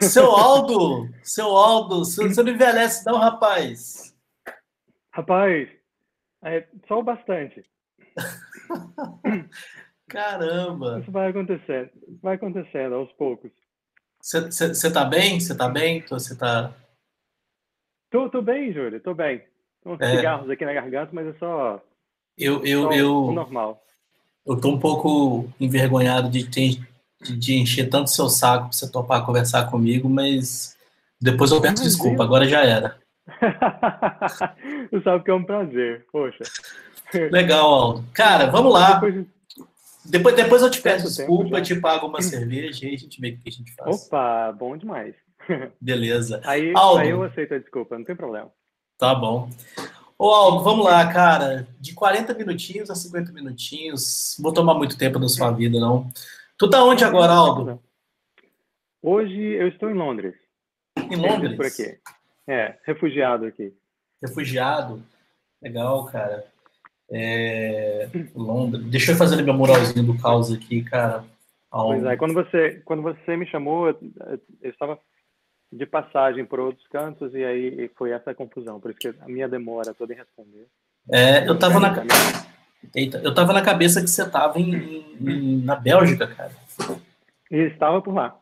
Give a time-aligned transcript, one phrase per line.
[0.00, 4.16] Seu Aldo, seu Aldo, você não envelhece não, rapaz.
[5.12, 5.68] Rapaz,
[6.42, 7.62] é só bastante.
[10.08, 11.00] Caramba.
[11.00, 11.90] Isso vai acontecendo,
[12.22, 13.50] vai acontecendo aos poucos.
[14.22, 15.38] Você tá bem?
[15.38, 16.00] Você tá bem?
[16.08, 16.74] Você tá...
[18.10, 19.42] Tô, tô bem, Júlio, tô bem.
[19.82, 20.16] Tem uns é.
[20.16, 21.80] cigarros aqui na garganta, mas é só,
[22.36, 23.84] eu, eu, só eu, normal.
[24.46, 26.89] Eu tô um pouco envergonhado de ter
[27.22, 30.76] de, de encher tanto seu saco para você topar conversar comigo, mas
[31.20, 32.98] depois eu peço desculpa, agora já era.
[34.90, 36.42] Você sabe que é um prazer, poxa.
[37.30, 38.04] Legal, Aldo.
[38.12, 39.00] Cara, vamos lá.
[40.04, 43.38] Depois, depois, eu te peço desculpa, te pago uma cerveja e a gente vê o
[43.38, 44.06] que a gente faz.
[44.06, 45.14] Opa, bom demais.
[45.80, 46.40] Beleza.
[46.44, 48.50] Aí, Aldo, aí eu aceito a desculpa, não tem problema.
[48.98, 49.48] Tá bom.
[50.18, 51.66] Ô, Aldo, vamos lá, cara.
[51.78, 56.10] De 40 minutinhos a 50 minutinhos, vou tomar muito tempo da sua vida, não.
[56.60, 57.82] Tu tá onde agora, Aldo?
[59.00, 60.34] Hoje eu estou em Londres.
[61.10, 61.56] Em Londres?
[61.56, 61.98] Por aqui.
[62.46, 63.72] É, refugiado aqui.
[64.22, 65.02] Refugiado?
[65.62, 66.44] Legal, cara.
[67.10, 68.10] É...
[68.34, 68.84] Londres.
[68.90, 71.24] Deixa eu fazer meu moralzinho do caos aqui, cara.
[71.70, 73.98] Pois é, quando você, quando você me chamou, eu,
[74.60, 75.00] eu estava
[75.72, 79.48] de passagem por outros cantos e aí foi essa confusão, por isso que a minha
[79.48, 80.66] demora toda em responder.
[81.10, 82.04] É, eu estava na
[82.94, 86.52] Eita, eu tava na cabeça que você tava em, em, na Bélgica, cara.
[87.50, 88.36] E estava por lá.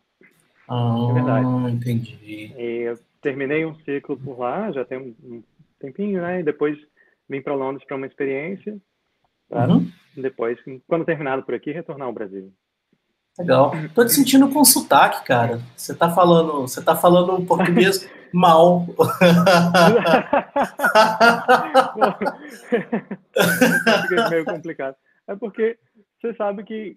[0.68, 1.72] Ah, é verdade.
[1.72, 2.52] entendi.
[2.56, 5.42] E eu terminei um ciclo por lá, já tem um
[5.78, 6.40] tempinho, né?
[6.40, 6.78] E depois
[7.28, 8.76] vim para Londres para uma experiência.
[9.48, 9.90] Para uhum.
[10.16, 12.52] depois, quando terminado por aqui, retornar ao Brasil.
[13.38, 13.72] Legal.
[13.94, 15.60] Tô te sentindo com sotaque, cara.
[15.76, 18.86] Você tá falando, você tá falando português mal.
[24.12, 24.96] é meio complicado.
[25.26, 25.78] É porque
[26.20, 26.96] você sabe que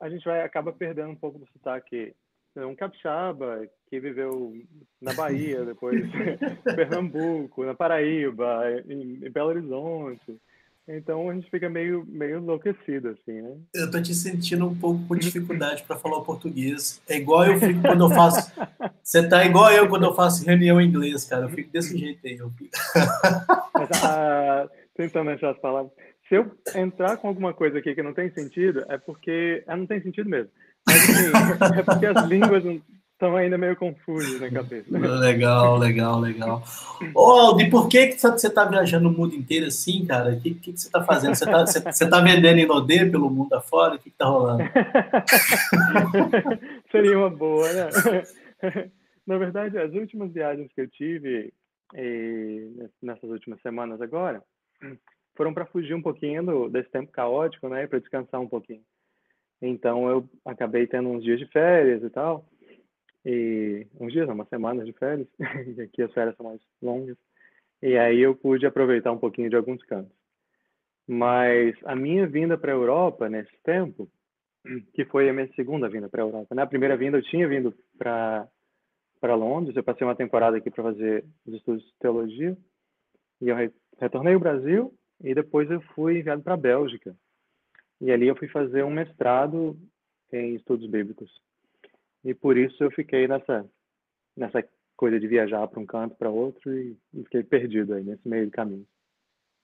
[0.00, 2.14] a gente vai acaba perdendo um pouco do sotaque.
[2.54, 4.52] Um capixaba que viveu
[5.00, 6.02] na Bahia, depois
[6.76, 10.38] Pernambuco, na Paraíba, em Belo Horizonte.
[10.88, 13.56] Então a gente fica meio, meio enlouquecido, assim, né?
[13.72, 17.00] Eu tô te sentindo um pouco com dificuldade para falar o português.
[17.08, 18.52] É igual eu fico quando eu faço.
[19.02, 21.44] Você tá igual eu quando eu faço reunião em inglês, cara.
[21.44, 22.36] Eu fico desse jeito aí.
[22.36, 22.70] Eu fico...
[23.74, 25.92] Mas, ah, tentando achar as palavras.
[26.28, 29.62] Se eu entrar com alguma coisa aqui que não tem sentido, é porque.
[29.66, 30.50] Ah, não tem sentido mesmo.
[30.86, 32.64] Mas, assim, é porque as línguas
[33.22, 34.88] estão ainda meio confusos na cabeça.
[34.98, 36.62] Legal, legal, legal.
[37.14, 40.32] Ô, e por que, que você está viajando o mundo inteiro assim, cara?
[40.32, 41.36] O que, que, que você está fazendo?
[41.36, 43.94] Você está você, você tá vendendo Inodê pelo mundo afora?
[43.94, 44.64] O que está rolando?
[46.90, 47.90] Seria uma boa, né?
[49.24, 51.52] Na verdade, as últimas viagens que eu tive
[51.94, 54.42] e, nessas últimas semanas agora
[55.36, 57.86] foram para fugir um pouquinho do, desse tempo caótico, né?
[57.86, 58.82] Para descansar um pouquinho.
[59.60, 62.44] Então, eu acabei tendo uns dias de férias e tal
[63.24, 65.28] e uns dias, umas semanas de férias,
[65.76, 67.16] e aqui as férias são mais longas,
[67.82, 70.12] e aí eu pude aproveitar um pouquinho de alguns cantos.
[71.06, 74.08] Mas a minha vinda para a Europa nesse tempo,
[74.94, 76.62] que foi a minha segunda vinda para a Europa, né?
[76.62, 78.48] A primeira vinda eu tinha vindo para
[79.20, 82.56] para Londres, eu passei uma temporada aqui para fazer os estudos de teologia,
[83.40, 83.56] e eu
[84.00, 87.14] retornei ao Brasil e depois eu fui enviado para a Bélgica.
[88.00, 89.78] E ali eu fui fazer um mestrado
[90.32, 91.30] em estudos bíblicos.
[92.24, 93.64] E por isso eu fiquei nessa,
[94.36, 94.64] nessa
[94.96, 98.52] coisa de viajar para um canto, para outro, e fiquei perdido aí nesse meio do
[98.52, 98.86] caminho.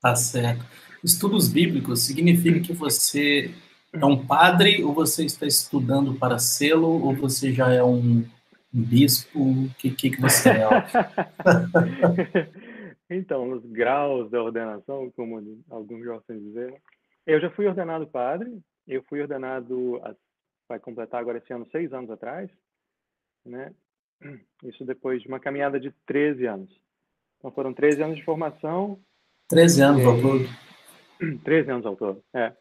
[0.00, 0.64] Tá certo.
[1.02, 3.50] Estudos bíblicos significa que você
[3.92, 8.24] é um padre, ou você está estudando para sê-lo, ou você já é um,
[8.72, 9.40] bispo?
[9.40, 10.68] O que, que, que você é?
[13.10, 16.74] então, nos graus da ordenação, como alguns gostam de dizer,
[17.26, 20.00] eu já fui ordenado padre, eu fui ordenado
[20.68, 22.50] vai completar agora esse ano seis anos atrás,
[23.44, 23.72] né?
[24.64, 26.70] Isso depois de uma caminhada de 13 anos.
[27.38, 28.98] Então foram 13 anos de formação.
[29.48, 30.44] 13 anos ao todo?
[31.44, 32.52] 13 anos ao todo, é.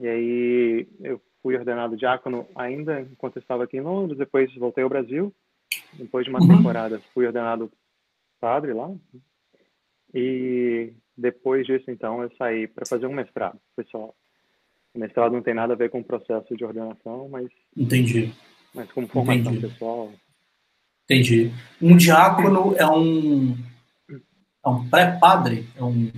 [0.00, 4.90] E aí eu fui ordenado diácono ainda enquanto estava aqui em Londres, depois voltei ao
[4.90, 5.34] Brasil.
[5.94, 6.56] Depois de uma uhum.
[6.56, 7.70] temporada fui ordenado
[8.40, 8.90] padre lá.
[10.14, 13.58] E depois disso, então, eu saí para fazer um mestrado.
[13.74, 14.14] Foi só
[14.94, 17.48] o mestrado não tem nada a ver com o processo de ordenação, mas.
[17.76, 18.32] Entendi.
[18.74, 19.60] Mas como formação Entendi.
[19.60, 20.12] pessoal.
[21.04, 21.50] Entendi.
[21.80, 23.56] Um diácono é um.
[24.64, 25.66] É um pré-padre?
[25.76, 26.10] É um.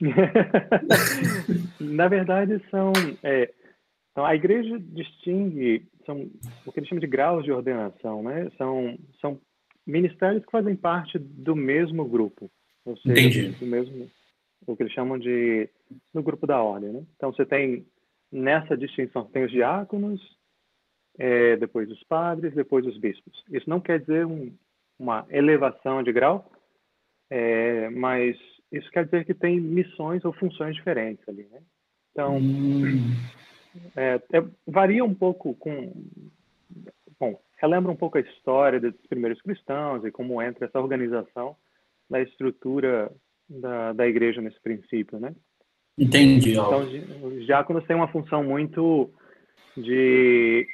[1.80, 2.92] Na verdade, são.
[3.22, 3.50] É,
[4.16, 6.30] então, a igreja distingue são
[6.64, 8.48] o que eles chamam de graus de ordenação, né?
[8.56, 9.38] São, são
[9.86, 12.50] ministérios que fazem parte do mesmo grupo.
[12.86, 13.48] Ou seja, Entendi.
[13.48, 14.10] do mesmo,
[14.66, 15.68] o que eles chamam de
[16.12, 17.06] do grupo da ordem, né?
[17.16, 17.86] Então você tem
[18.30, 20.20] nessa distinção, tem os diáconos,
[21.18, 23.44] é, depois os padres, depois os bispos.
[23.50, 24.52] Isso não quer dizer um,
[24.98, 26.50] uma elevação de grau,
[27.30, 28.36] é, mas
[28.72, 31.62] isso quer dizer que tem missões ou funções diferentes ali, né?
[32.12, 33.14] Então, hum.
[33.94, 35.92] é, é, varia um pouco com...
[37.18, 41.56] Bom, relembra um pouco a história dos primeiros cristãos e como entra essa organização
[42.08, 43.10] da estrutura
[43.48, 45.34] da, da igreja nesse princípio, né?
[45.98, 46.52] Entendi.
[46.52, 46.80] Então,
[47.24, 49.10] os diáconos têm uma função muito
[49.76, 50.66] de,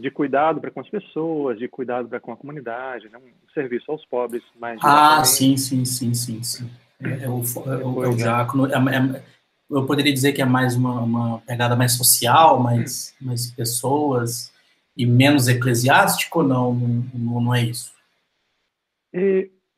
[0.00, 3.18] de cuidado para com as pessoas, de cuidado para com a comunidade, né?
[3.18, 6.70] um serviço aos pobres mais Ah, sim, sim, sim, sim, sim.
[7.00, 8.68] É, é o, é o, é o diácono,
[9.70, 14.52] eu poderia dizer que é mais uma, uma pegada mais social, mais, mais pessoas
[14.96, 16.74] e menos eclesiástico não?
[16.74, 17.92] Não, não é isso?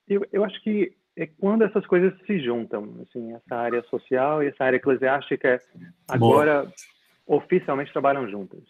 [0.06, 4.48] Eu, eu acho que é quando essas coisas se juntam, assim, essa área social e
[4.48, 5.60] essa área eclesiástica
[6.08, 7.38] agora Boa.
[7.38, 8.62] oficialmente trabalham juntas.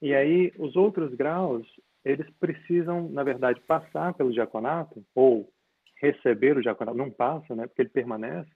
[0.00, 1.66] E aí os outros graus,
[2.04, 5.48] eles precisam, na verdade, passar pelo diaconato ou
[6.00, 8.50] receber o diaconato, não passa, né, porque ele permanece,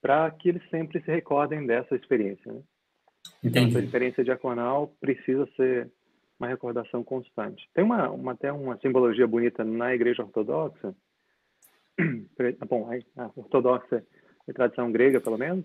[0.00, 2.62] para que eles sempre se recordem dessa experiência, né?
[3.42, 5.90] Então, essa experiência diaconal precisa ser
[6.38, 7.68] uma recordação constante.
[7.74, 10.94] Tem uma, uma até uma simbologia bonita na Igreja Ortodoxa,
[12.68, 14.04] bom, a ortodoxa
[14.46, 15.64] de tradição grega, pelo menos,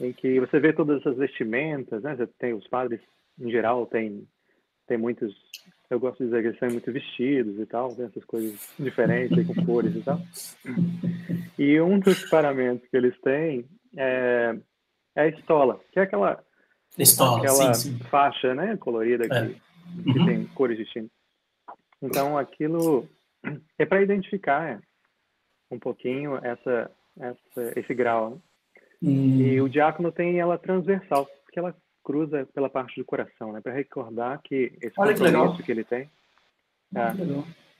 [0.00, 2.14] em que você vê todas essas vestimentas, né?
[2.16, 3.00] Você tem os padres,
[3.38, 4.26] em geral, tem,
[4.86, 5.34] tem muitos,
[5.90, 9.46] eu gosto de dizer que eles têm muitos vestidos e tal, tem essas coisas diferentes,
[9.46, 10.20] com cores e tal.
[11.58, 13.64] E um dos paramentos que eles têm
[13.96, 14.56] é,
[15.16, 16.44] é a estola, que é aquela,
[16.96, 18.04] estola, aquela sim, sim.
[18.04, 19.48] faixa, né, colorida que, é.
[20.12, 20.26] que uhum.
[20.26, 21.10] tem cores distintas.
[22.00, 23.08] Então, aquilo
[23.78, 24.78] é para identificar é,
[25.70, 28.30] um pouquinho essa, essa esse grau.
[28.30, 28.36] Né?
[29.02, 29.40] Hum.
[29.40, 33.60] E o diácono tem ela transversal, porque ela cruza pela parte do coração, né?
[33.60, 36.10] Para recordar que esse Olha compromisso que, que ele tem.
[36.94, 37.12] É,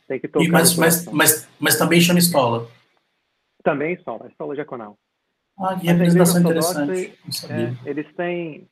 [0.06, 0.44] tem que tocar.
[0.44, 2.68] E, mas, mas, mas, mas também chama estola.
[3.62, 4.98] Também estola, estola diaconal.
[5.58, 7.18] Ah, que representação interessante.
[7.50, 8.68] É, eles têm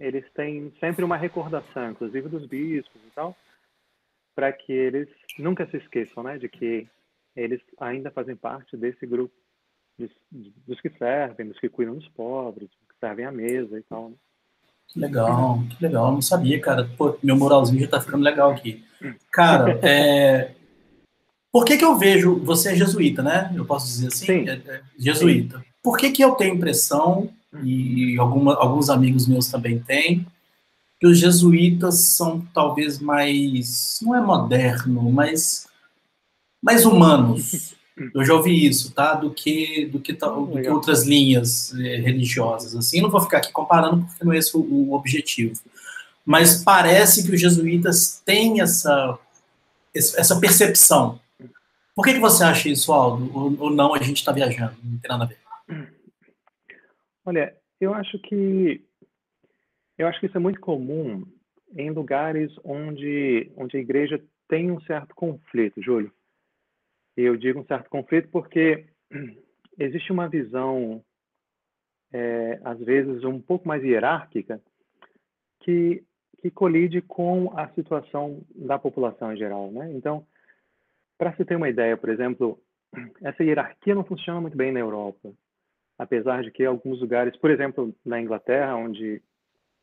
[0.00, 3.36] eles têm sempre uma recordação, inclusive dos bispos e tal,
[4.34, 5.08] para que eles
[5.38, 6.86] nunca se esqueçam, né, de que
[7.38, 9.34] eles ainda fazem parte desse grupo
[9.98, 10.10] dos,
[10.66, 14.10] dos que servem, dos que cuidam dos pobres, dos que servem à mesa e tal.
[14.10, 14.16] Né?
[14.88, 16.12] Que legal, que legal.
[16.12, 16.88] Não sabia, cara.
[16.96, 18.84] Pô, meu moralzinho já tá ficando legal aqui.
[19.30, 20.52] Cara, é...
[21.52, 22.36] por que que eu vejo...
[22.44, 23.52] Você é jesuíta, né?
[23.54, 24.26] Eu posso dizer assim?
[24.26, 24.48] Sim.
[24.48, 25.58] É, é jesuíta.
[25.58, 25.64] Sim.
[25.82, 27.30] Por que que eu tenho impressão,
[27.62, 30.26] e alguma, alguns amigos meus também têm,
[31.00, 33.98] que os jesuítas são talvez mais...
[34.02, 35.68] Não é moderno, mas
[36.62, 37.76] mais humanos.
[38.14, 39.14] Eu já ouvi isso, tá?
[39.14, 42.76] Do que do que, do que outras linhas eh, religiosas.
[42.76, 45.60] Assim, não vou ficar aqui comparando porque não é esse o, o objetivo.
[46.24, 49.18] Mas parece que os jesuítas têm essa
[49.94, 51.20] essa percepção.
[51.94, 53.36] Por que, que você acha isso, Aldo?
[53.36, 53.92] Ou, ou não?
[53.94, 55.38] A gente está viajando, não tem nada a ver.
[57.24, 58.80] Olha, eu acho que
[59.98, 61.26] eu acho que isso é muito comum
[61.76, 66.12] em lugares onde onde a igreja tem um certo conflito, Júlio.
[67.20, 68.86] Eu digo um certo conflito porque
[69.76, 71.02] existe uma visão,
[72.12, 74.62] é, às vezes, um pouco mais hierárquica,
[75.60, 76.04] que,
[76.40, 79.68] que colide com a situação da população em geral.
[79.72, 79.92] Né?
[79.94, 80.24] Então,
[81.18, 82.62] para se ter uma ideia, por exemplo,
[83.20, 85.32] essa hierarquia não funciona muito bem na Europa,
[85.98, 89.20] apesar de que alguns lugares, por exemplo, na Inglaterra, onde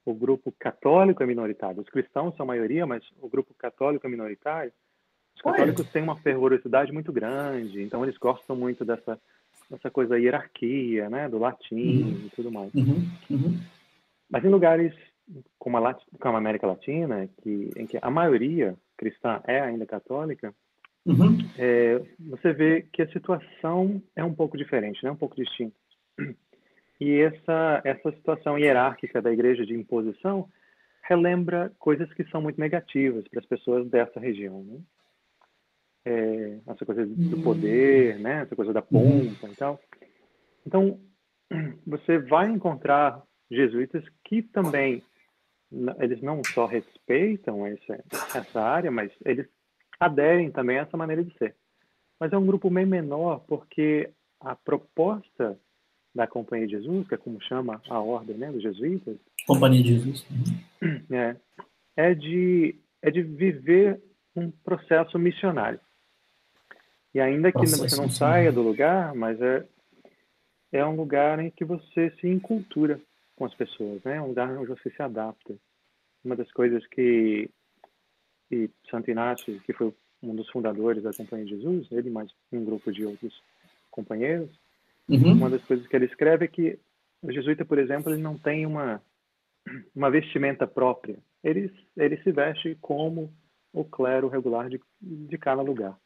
[0.06, 4.10] o grupo católico é minoritário, os cristãos são a maioria, mas o grupo católico é
[4.10, 4.72] minoritário,
[5.36, 9.20] os católicos têm uma fervorosidade muito grande, então eles gostam muito dessa,
[9.70, 12.26] dessa coisa hierarquia, né, do latim uhum.
[12.26, 12.74] e tudo mais.
[12.74, 13.08] Uhum.
[13.30, 13.60] Uhum.
[14.30, 14.94] Mas em lugares
[15.58, 20.54] como a, como a América Latina, que, em que a maioria cristã é ainda católica,
[21.06, 21.38] uhum.
[21.58, 25.76] é, você vê que a situação é um pouco diferente, né, um pouco distinta.
[27.00, 30.48] E essa, essa situação hierárquica da igreja de imposição
[31.02, 34.64] relembra coisas que são muito negativas para as pessoas dessa região.
[34.64, 34.80] Né?
[36.06, 38.44] É, essa coisa do poder, né?
[38.44, 39.30] Essa coisa da uhum.
[39.30, 39.80] pompa e tal.
[40.66, 41.00] Então,
[41.86, 45.04] você vai encontrar jesuítas que também
[46.00, 48.04] eles não só respeitam essa,
[48.36, 49.48] essa área, mas eles
[50.00, 51.56] aderem também a essa maneira de ser.
[52.20, 54.10] Mas é um grupo bem menor porque
[54.40, 55.60] a proposta
[56.14, 59.90] da Companhia de Jesus, que é como chama a ordem né, dos jesuítas, Companhia de
[59.90, 61.06] Jesus, uhum.
[61.16, 61.36] é,
[61.98, 64.02] é de é de viver
[64.36, 65.80] um processo missionário.
[67.16, 69.66] E ainda que Nossa, você não saia do lugar, mas é,
[70.70, 73.00] é um lugar em que você se encultura
[73.38, 74.18] com as pessoas, né?
[74.18, 75.56] É um lugar onde você se adapta.
[76.26, 77.50] uma das coisas que
[78.52, 82.66] e Santo Inácio, que foi um dos fundadores da Companhia de Jesus, ele mais um
[82.66, 83.42] grupo de outros
[83.90, 84.52] companheiros,
[85.08, 85.32] uhum.
[85.32, 86.78] uma das coisas que ele escreve é que
[87.22, 89.02] o jesuíta, por exemplo, ele não tem uma
[89.96, 91.18] uma vestimenta própria.
[91.42, 93.34] Ele ele se veste como
[93.72, 95.98] o clero regular de, de cada lugar.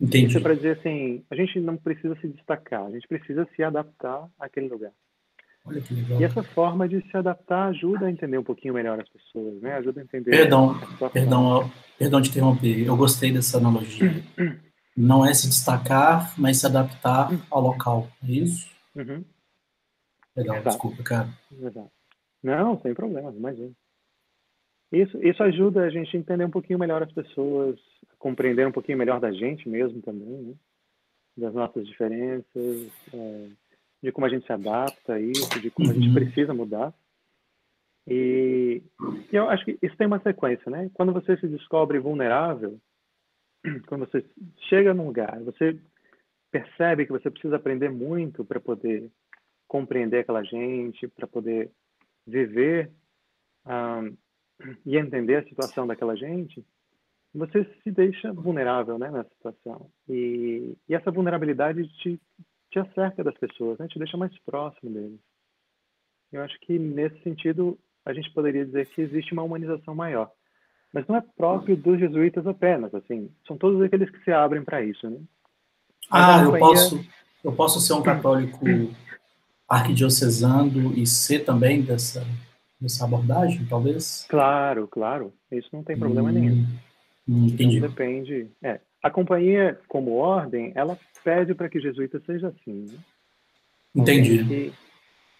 [0.00, 0.28] Entendi.
[0.28, 3.62] Isso é para dizer assim, a gente não precisa se destacar, a gente precisa se
[3.62, 4.92] adaptar àquele lugar.
[5.64, 6.20] Olha que legal.
[6.20, 9.74] E essa forma de se adaptar ajuda a entender um pouquinho melhor as pessoas, né?
[9.74, 10.30] Ajuda a entender.
[10.30, 10.74] Perdão,
[11.12, 12.86] perdão, perdão de interromper.
[12.86, 14.10] Eu gostei dessa analogia.
[14.96, 18.08] Não é se destacar, mas se adaptar ao local.
[18.26, 18.70] É isso?
[18.96, 19.22] Uhum.
[20.34, 20.68] Legal, Exato.
[20.70, 21.28] desculpa, cara.
[21.52, 21.90] Exato.
[22.42, 23.72] Não, sem problema, imagina.
[24.90, 27.78] Isso, isso ajuda a gente a entender um pouquinho melhor as pessoas,
[28.20, 30.54] compreender um pouquinho melhor da gente mesmo também, né?
[31.36, 33.48] das nossas diferenças, é,
[34.02, 35.94] de como a gente se adapta a isso, de como uhum.
[35.94, 36.14] a gente uhum.
[36.14, 36.94] precisa mudar.
[38.06, 38.82] E,
[39.32, 40.90] e, eu acho que isso tem uma sequência, né?
[40.94, 42.78] Quando você se descobre vulnerável,
[43.88, 44.24] quando você
[44.68, 45.78] chega num lugar, você
[46.50, 49.10] percebe que você precisa aprender muito para poder
[49.66, 51.70] compreender aquela gente, para poder
[52.26, 52.90] viver
[53.66, 54.16] um,
[54.84, 56.64] e entender a situação daquela gente,
[57.34, 59.90] você se deixa vulnerável né, nessa situação.
[60.08, 62.20] E, e essa vulnerabilidade te
[62.70, 63.88] te acerca das pessoas, né?
[63.88, 65.18] te deixa mais próximo deles.
[66.32, 70.30] Eu acho que nesse sentido a gente poderia dizer que existe uma humanização maior,
[70.92, 74.82] mas não é próprio dos jesuítas apenas, assim, são todos aqueles que se abrem para
[74.82, 75.20] isso, né?
[76.10, 77.04] ah, eu posso,
[77.44, 78.64] eu posso ser um católico
[79.68, 82.24] arquidiocesano e ser também dessa
[82.80, 84.24] dessa abordagem, talvez?
[84.26, 86.66] Claro, claro, isso não tem problema hum, nenhum.
[87.30, 87.76] Entendi.
[87.76, 88.50] Então, depende.
[88.60, 92.86] É, a companhia, como ordem, ela pede para que jesuíta seja assim.
[92.90, 92.98] Né?
[93.94, 94.44] Entendi.
[94.44, 94.72] Que,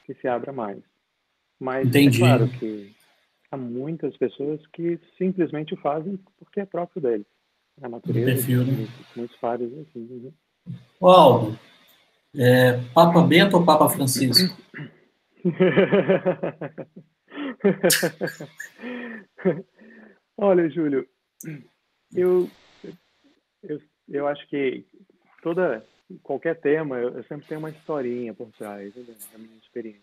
[0.07, 0.79] que, se abra mais.
[1.59, 2.23] Mas Entendi.
[2.23, 2.95] é claro que
[3.51, 7.27] há muitas pessoas que simplesmente o fazem porque é próprio deles.
[7.83, 8.27] A natureza.
[8.27, 8.87] Perfil, né?
[9.17, 10.07] Muitos padres assim.
[10.23, 10.31] Né?
[11.01, 11.59] Aldo,
[12.37, 14.57] é, Papa Bento ou Papa Francisco?
[20.37, 21.07] Olha, Júlio,
[22.15, 22.49] eu
[23.63, 24.85] eu, eu acho que
[25.43, 25.85] toda
[26.23, 30.03] qualquer tema, eu, eu sempre tenho uma historinha por trás né, da minha experiência.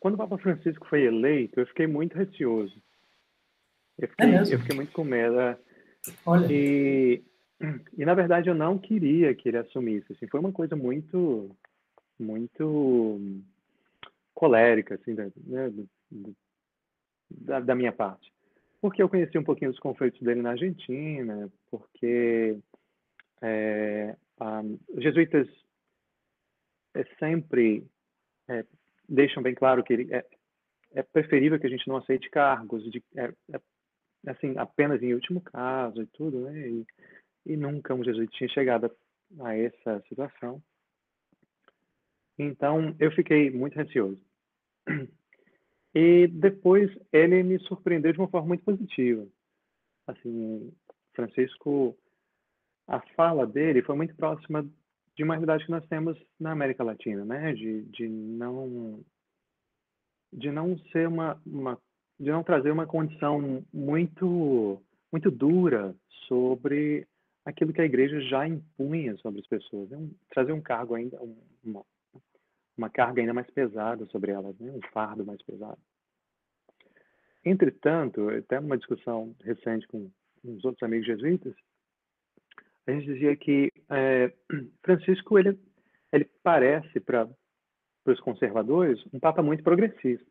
[0.00, 2.74] Quando o Papa Francisco foi eleito, eu fiquei muito receoso.
[3.98, 5.38] Eu fiquei, é eu fiquei muito com medo.
[5.40, 5.58] É.
[6.26, 6.46] Olha.
[6.50, 7.22] E,
[7.96, 10.12] e, na verdade, eu não queria que ele assumisse.
[10.12, 11.56] Assim, foi uma coisa muito,
[12.18, 13.20] muito
[14.34, 15.72] colérica, assim, né,
[17.30, 18.33] da, da minha parte
[18.84, 22.58] porque eu conheci um pouquinho dos conflitos dele na Argentina, porque
[23.40, 25.48] é, um, os jesuítas
[26.92, 27.86] é, sempre
[28.46, 28.62] é,
[29.08, 30.22] deixam bem claro que ele, é,
[30.92, 33.60] é, preferível que a gente não aceite cargos, de, é, é,
[34.30, 36.68] assim, apenas em último caso e tudo, né?
[36.68, 36.86] E,
[37.46, 38.84] e nunca um jesuíta tinha chegado
[39.40, 40.62] a, a essa situação.
[42.38, 44.20] Então, eu fiquei muito receoso.
[45.94, 49.26] E depois ele me surpreendeu de uma forma muito positiva.
[50.06, 50.72] Assim,
[51.14, 51.96] Francisco,
[52.88, 54.68] a fala dele foi muito próxima
[55.16, 57.52] de uma realidade que nós temos na América Latina, né?
[57.52, 59.04] De, de não
[60.32, 61.78] de não ser uma, uma
[62.18, 64.82] de não trazer uma condição muito
[65.12, 65.94] muito dura
[66.26, 67.06] sobre
[67.44, 70.08] aquilo que a igreja já impunha sobre as pessoas, né?
[70.30, 71.20] trazer um cargo ainda
[71.62, 71.84] uma,
[72.76, 74.70] uma carga ainda mais pesada sobre elas, né?
[74.70, 75.78] um fardo mais pesado.
[77.44, 80.10] Entretanto, até uma discussão recente com
[80.44, 81.54] uns outros amigos jesuítas,
[82.86, 84.32] a gente dizia que é,
[84.82, 85.58] Francisco ele,
[86.12, 87.28] ele parece para
[88.06, 90.26] os conservadores um papa muito progressista,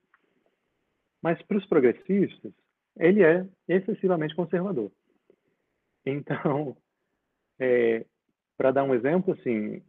[1.22, 2.54] mas para os progressistas
[2.98, 4.92] ele é excessivamente conservador.
[6.06, 6.76] Então,
[7.60, 8.06] é,
[8.58, 9.82] para dar um exemplo, assim,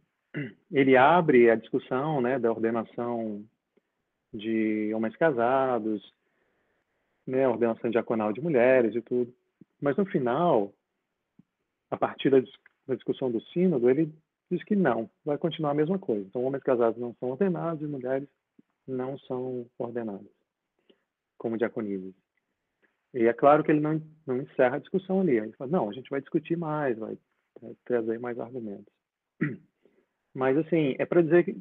[0.71, 3.43] ele abre a discussão né, da ordenação
[4.33, 6.13] de homens casados,
[7.25, 9.33] né, ordenação diaconal de mulheres e tudo.
[9.81, 10.73] Mas no final,
[11.89, 12.41] a partir da,
[12.87, 14.13] da discussão do sínodo, ele
[14.49, 16.25] diz que não, vai continuar a mesma coisa.
[16.27, 18.27] Então, homens casados não são ordenados e mulheres
[18.87, 20.27] não são ordenadas
[21.37, 22.13] como diaconisas.
[23.13, 25.37] E é claro que ele não, não encerra a discussão ali.
[25.37, 27.17] Ele fala, não, a gente vai discutir mais, vai,
[27.61, 28.93] vai trazer mais argumentos.
[30.35, 31.57] Mas, assim, é para dizer que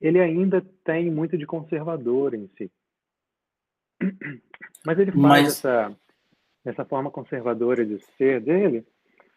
[0.00, 2.70] ele ainda tem muito de conservador em si.
[4.86, 5.46] Mas ele faz Mas...
[5.48, 5.96] essa,
[6.64, 8.86] essa forma conservadora de ser dele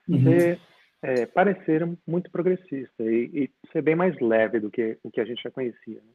[0.07, 0.23] uhum.
[0.23, 0.59] ser,
[1.01, 5.25] é, parecer muito progressista e, e, ser bem mais leve do que o que a
[5.25, 6.01] gente já conhecia.
[6.01, 6.11] Né?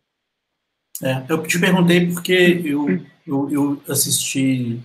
[1.03, 2.87] É, eu te perguntei porque eu,
[3.27, 4.81] eu, eu, assisti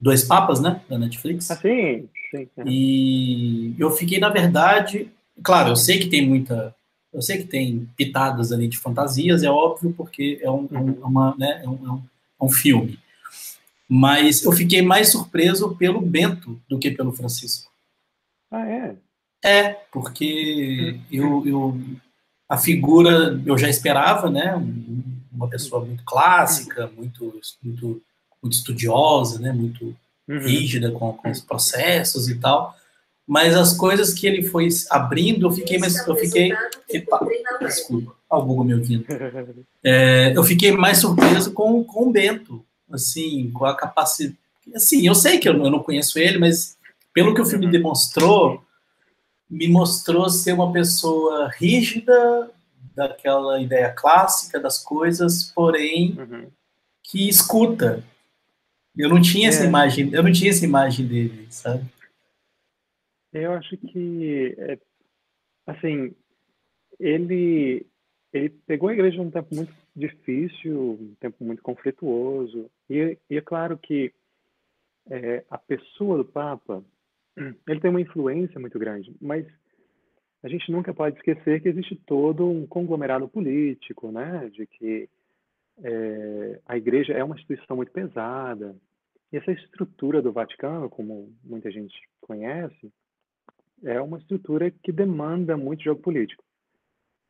[0.00, 1.50] Dois Papas, né, da Netflix.
[1.50, 2.48] Ah, sim, sim.
[2.56, 2.62] É.
[2.66, 5.10] E eu fiquei, na verdade,
[5.42, 6.74] claro, eu sei que tem muita,
[7.16, 11.00] eu sei que tem pitadas ali de fantasias, é óbvio, porque é um, uhum.
[11.02, 12.02] uma, né, é um,
[12.40, 12.98] é um filme.
[13.88, 17.72] Mas eu fiquei mais surpreso pelo Bento do que pelo Francisco.
[18.50, 18.96] Ah, é?
[19.42, 21.80] É, porque eu, eu
[22.46, 24.54] a figura eu já esperava, né?
[25.32, 28.02] Uma pessoa muito clássica, muito, muito,
[28.42, 29.52] muito estudiosa, né?
[29.52, 29.96] Muito
[30.28, 30.38] uhum.
[30.38, 32.76] rígida com, com os processos e tal.
[33.26, 36.52] Mas as coisas que ele foi abrindo, eu fiquei mais, eu fiquei,
[36.88, 37.26] epa,
[37.60, 39.04] desculpa, o Google me ouvindo.
[39.82, 44.38] É, eu fiquei mais surpreso com, com o Bento, assim, com a capacidade.
[44.74, 46.76] Assim, eu sei que eu, eu não conheço ele, mas
[47.12, 47.72] pelo que o filme uhum.
[47.72, 48.62] demonstrou,
[49.48, 52.50] me mostrou ser uma pessoa rígida
[52.94, 56.46] daquela ideia clássica das coisas, porém uhum.
[57.02, 58.04] que escuta.
[58.96, 59.50] Eu não tinha é.
[59.50, 61.84] essa imagem, eu não tinha essa imagem dele, sabe?
[63.38, 64.78] Eu acho que é,
[65.66, 66.14] assim,
[66.98, 67.86] ele
[68.32, 73.40] ele pegou a igreja num tempo muito difícil, um tempo muito conflituoso, e, e é
[73.40, 74.12] claro que
[75.08, 76.84] é, a pessoa do Papa
[77.66, 79.46] ele tem uma influência muito grande, mas
[80.42, 85.08] a gente nunca pode esquecer que existe todo um conglomerado político, né, de que
[85.82, 88.76] é, a igreja é uma instituição muito pesada.
[89.32, 92.92] E essa estrutura do Vaticano, como muita gente conhece,
[93.84, 96.44] é uma estrutura que demanda muito jogo político.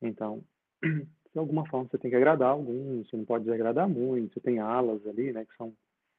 [0.01, 0.43] Então,
[0.83, 4.59] de alguma forma você tem que agradar alguns, você não pode desagradar muito, você tem
[4.59, 5.73] alas ali, né, que são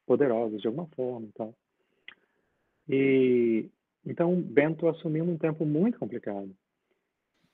[0.06, 1.54] poderosas de alguma forma, então.
[2.88, 3.68] E
[4.08, 6.50] então, Bento assumiu num tempo muito complicado.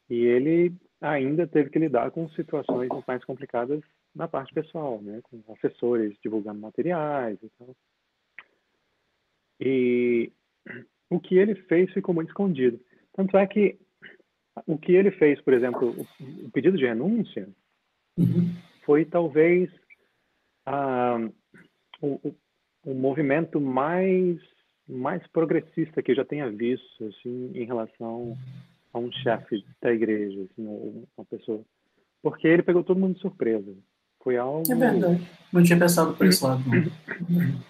[0.08, 3.82] E ele ainda teve que lidar com situações mais complicadas
[4.14, 5.20] na parte pessoal, né?
[5.24, 7.76] Com assessores divulgando materiais e tal.
[9.60, 10.32] E
[11.14, 12.80] o que ele fez ficou muito escondido.
[13.14, 13.78] Tanto é que
[14.66, 15.94] o que ele fez, por exemplo,
[16.44, 17.48] o, pedido de renúncia,
[18.18, 18.52] uhum.
[18.84, 19.70] foi talvez
[20.66, 21.18] ah,
[22.00, 22.34] o,
[22.84, 24.38] o, movimento mais
[24.86, 28.36] mais progressista que eu já tenha visto, assim, em relação
[28.92, 31.62] a um chefe da igreja, assim, uma pessoa.
[32.22, 33.74] Porque ele pegou todo mundo de surpresa.
[34.22, 34.70] Foi algo...
[34.70, 35.26] É verdade.
[35.50, 36.62] Não tinha pensado por esse lado,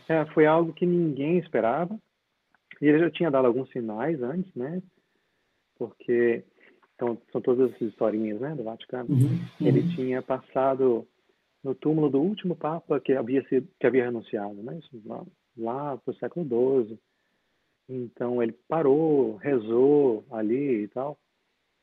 [0.09, 1.97] É, foi algo que ninguém esperava.
[2.85, 4.83] E ele já tinha dado alguns sinais antes, né?
[5.79, 6.45] Porque
[6.95, 9.09] então, são todas essas historinhas, né, do Vaticano.
[9.09, 9.67] Uhum, uhum.
[9.67, 11.09] Ele tinha passado
[11.63, 14.79] no túmulo do último papa que havia sido que havia renunciado, né?
[14.79, 15.25] Isso, lá,
[15.57, 16.99] lá para o século XII.
[17.89, 21.19] Então ele parou, rezou ali e tal,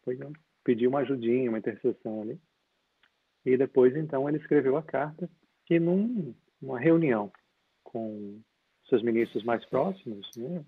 [0.03, 0.31] foi, né,
[0.63, 2.39] pediu uma ajudinha, uma intercessão ali.
[3.43, 5.27] E depois então ele escreveu a carta
[5.67, 7.31] e num, numa reunião
[7.83, 8.39] com
[8.87, 10.63] seus ministros mais próximos, né,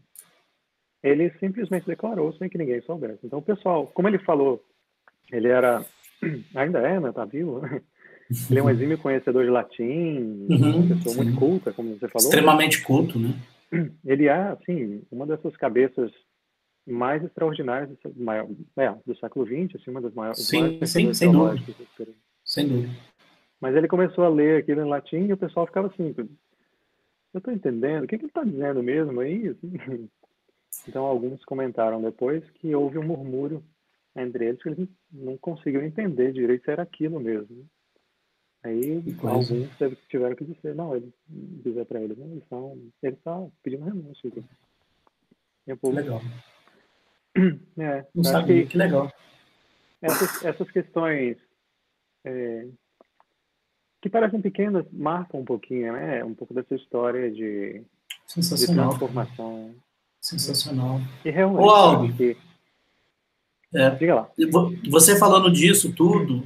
[1.03, 3.19] ele simplesmente declarou sem que ninguém soubesse.
[3.23, 4.63] Então o pessoal, como ele falou,
[5.31, 5.85] ele era,
[6.55, 7.61] ainda é, né, tá vivo,
[8.49, 11.23] ele é um exímio conhecedor de latim, uhum, uma pessoa sim.
[11.23, 12.29] muito culta, como você falou.
[12.29, 13.33] Extremamente culto, né?
[14.05, 16.11] Ele é, assim, uma dessas cabeças
[16.85, 20.45] mais extraordinárias do, maior, é, do século XX, assim, uma das maiores.
[20.45, 21.73] Sim, sim, sem dúvida.
[22.45, 22.93] Sem dúvida.
[23.59, 26.13] Mas ele começou a ler aquilo em latim e o pessoal ficava assim,
[27.33, 29.47] eu estou entendendo, o que, que ele está dizendo mesmo aí?
[29.55, 30.09] Assim,
[30.88, 33.63] então, alguns comentaram depois que houve um murmúrio
[34.15, 37.67] entre eles que eles não conseguiam entender direito se era aquilo mesmo.
[38.63, 43.45] Aí alguns teve, tiveram que dizer, não, ele dizer para eles, eles estão, ele está
[43.62, 44.29] pedindo renúncia.
[44.29, 44.43] Aqui.
[45.67, 46.21] E o Legal.
[47.79, 49.12] É, não sabia, que, que, legal.
[49.99, 51.36] Essas, essas questões
[52.23, 52.67] é,
[53.99, 56.23] que parecem pequenas marcam um pouquinho, né?
[56.23, 57.83] Um pouco dessa história de,
[58.36, 59.73] de transformação.
[60.23, 61.01] Sensacional.
[61.25, 61.65] E realmente.
[61.65, 62.38] Ô, Aldo, que...
[63.75, 64.31] é, Diga lá.
[64.89, 66.45] Você falando disso tudo,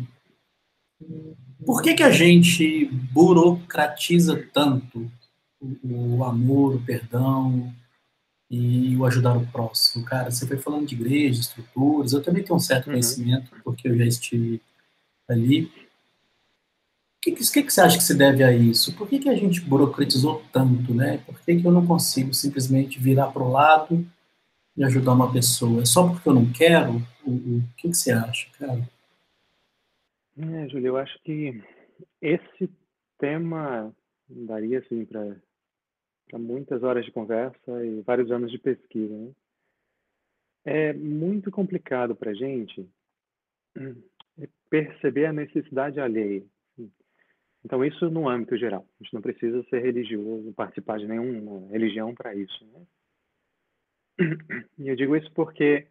[1.64, 5.12] por que, que a gente burocratiza tanto
[5.62, 7.72] o, o amor, o perdão
[8.50, 10.04] e o ajudar o próximo?
[10.04, 12.94] Cara, você foi falando de igreja, estruturas, eu também tenho um certo uhum.
[12.94, 14.60] conhecimento, porque eu já estive
[15.30, 15.72] ali.
[17.28, 18.96] Que, que, que, você acha que se deve a isso?
[18.96, 21.18] Por que, que a gente burocratizou tanto, né?
[21.26, 24.06] Por que, que eu não consigo simplesmente virar para o lado
[24.78, 25.82] e ajudar uma pessoa?
[25.82, 27.02] É só porque eu não quero?
[27.26, 28.80] O, o que, que você acha, cara?
[30.38, 31.62] É, Júlio, eu acho que
[32.22, 32.70] esse
[33.18, 33.94] tema
[34.30, 39.14] daria assim para muitas horas de conversa e vários anos de pesquisa.
[39.14, 39.32] Né?
[40.64, 42.88] É muito complicado para a gente
[44.70, 46.44] perceber a necessidade alheia.
[47.68, 48.88] Então, isso no âmbito geral.
[48.98, 52.66] A gente não precisa ser religioso, participar de nenhuma religião para isso.
[52.66, 52.86] Né?
[54.80, 55.86] E eu digo isso porque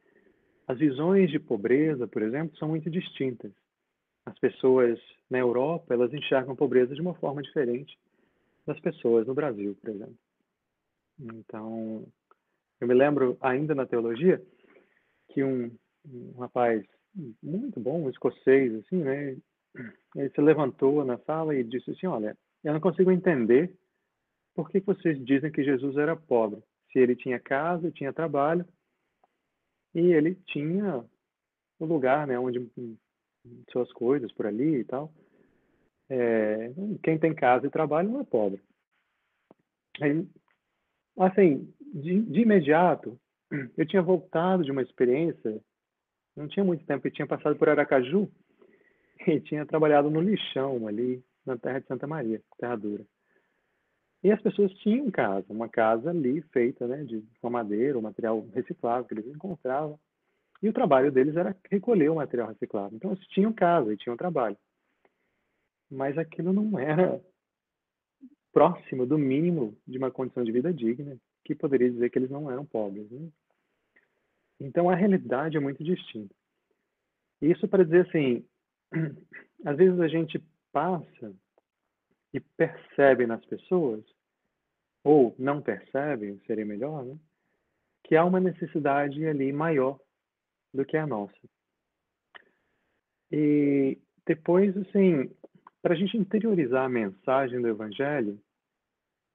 [0.66, 3.52] as visões de pobreza, por exemplo, são muito distintas.
[4.24, 7.94] As pessoas na Europa, elas enxergam a pobreza de uma forma diferente
[8.64, 10.18] das pessoas no Brasil, por exemplo.
[11.20, 12.06] Então,
[12.80, 14.42] eu me lembro ainda na teologia
[15.28, 15.70] que um,
[16.06, 16.82] um rapaz
[17.42, 19.36] muito bom, um escocês, assim, né?
[20.14, 23.72] Ele se levantou na sala e disse assim, olha, eu não consigo entender
[24.54, 28.66] por que vocês dizem que Jesus era pobre, se ele tinha casa, tinha trabalho,
[29.94, 31.04] e ele tinha
[31.78, 32.66] o um lugar, né, onde
[33.70, 35.12] suas coisas por ali e tal.
[36.08, 38.62] É, quem tem casa e trabalho não é pobre.
[40.00, 40.26] Aí,
[41.18, 43.18] assim, de, de imediato,
[43.76, 45.60] eu tinha voltado de uma experiência,
[46.36, 48.30] não tinha muito tempo, eu tinha passado por Aracaju
[49.34, 53.04] e tinha trabalhado no lixão ali, na terra de Santa Maria, terra dura.
[54.22, 59.04] E as pessoas tinham casa, uma casa ali feita né, de madeira, um material reciclável
[59.04, 59.98] que eles encontravam.
[60.62, 62.96] E o trabalho deles era recolher o material reciclável.
[62.96, 64.56] Então, eles tinham casa e tinham trabalho.
[65.90, 67.20] Mas aquilo não era
[68.52, 72.50] próximo do mínimo de uma condição de vida digna, que poderia dizer que eles não
[72.50, 73.08] eram pobres.
[73.10, 73.28] Né?
[74.58, 76.34] Então, a realidade é muito distinta.
[77.40, 78.44] Isso para dizer assim,
[79.64, 81.34] às vezes a gente passa
[82.32, 84.04] e percebe nas pessoas,
[85.02, 87.16] ou não percebe, seria melhor, né?
[88.04, 89.98] que há uma necessidade ali maior
[90.72, 91.34] do que a nossa.
[93.30, 95.28] E depois, assim,
[95.82, 98.40] para a gente interiorizar a mensagem do Evangelho,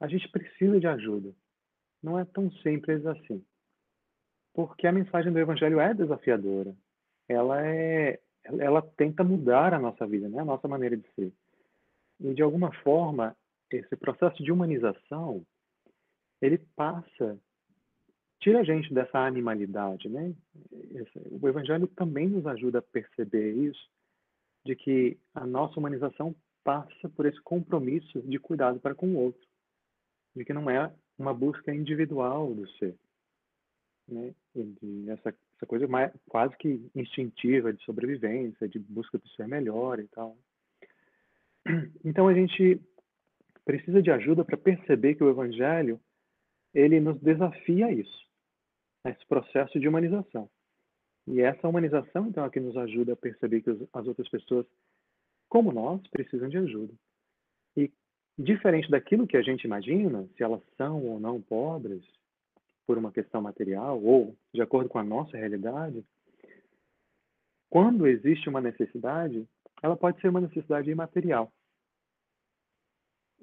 [0.00, 1.34] a gente precisa de ajuda.
[2.02, 3.44] Não é tão simples assim.
[4.54, 6.74] Porque a mensagem do Evangelho é desafiadora.
[7.28, 10.40] Ela é, ela tenta mudar a nossa vida, né?
[10.40, 11.32] a nossa maneira de ser.
[12.20, 13.36] E, de alguma forma,
[13.70, 15.44] esse processo de humanização,
[16.40, 17.38] ele passa
[18.42, 20.34] tira a gente dessa animalidade, né?
[21.40, 23.88] O Evangelho também nos ajuda a perceber isso,
[24.66, 29.40] de que a nossa humanização passa por esse compromisso de cuidado para com o outro,
[30.34, 32.96] de que não é uma busca individual do ser,
[34.08, 34.34] né?
[34.54, 40.00] De essa, essa coisa mais, quase que instintiva de sobrevivência, de busca do ser melhor
[40.00, 40.36] e tal.
[42.04, 42.80] Então a gente
[43.64, 46.00] precisa de ajuda para perceber que o Evangelho
[46.74, 48.26] ele nos desafia a isso
[49.04, 50.48] esse processo de humanização.
[51.26, 54.66] E essa humanização, então, é que nos ajuda a perceber que as outras pessoas,
[55.48, 56.92] como nós, precisam de ajuda.
[57.76, 57.92] E,
[58.38, 62.04] diferente daquilo que a gente imagina, se elas são ou não pobres,
[62.86, 66.04] por uma questão material, ou de acordo com a nossa realidade,
[67.70, 69.48] quando existe uma necessidade,
[69.82, 71.50] ela pode ser uma necessidade imaterial.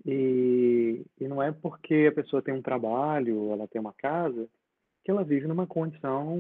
[0.06, 4.48] E, e não é porque a pessoa tem um trabalho, ela tem uma casa,
[5.04, 6.38] que ela vive numa condição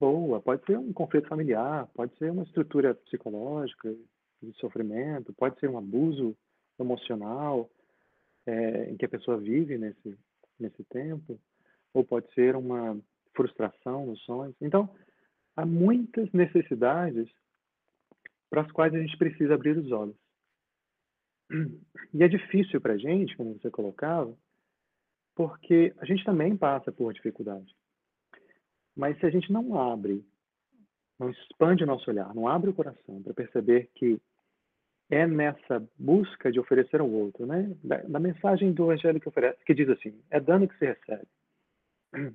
[0.00, 0.40] boa.
[0.40, 3.94] Pode ser um conflito familiar, pode ser uma estrutura psicológica
[4.42, 6.36] de sofrimento, pode ser um abuso
[6.78, 7.70] emocional
[8.46, 10.18] é, em que a pessoa vive nesse,
[10.58, 11.38] nesse tempo,
[11.94, 12.98] ou pode ser uma
[13.34, 14.54] frustração nos sonhos.
[14.60, 14.88] Então,
[15.56, 17.28] há muitas necessidades
[18.50, 20.16] para as quais a gente precisa abrir os olhos.
[22.14, 24.34] E é difícil para a gente, como você colocava,
[25.34, 27.74] porque a gente também passa por dificuldade.
[28.94, 30.24] Mas se a gente não abre,
[31.18, 34.20] não expande o nosso olhar, não abre o coração para perceber que
[35.10, 37.74] é nessa busca de oferecer ao outro, né?
[37.82, 41.26] Da, da, mensagem do Evangelho que oferece, que diz assim: é dando que se recebe.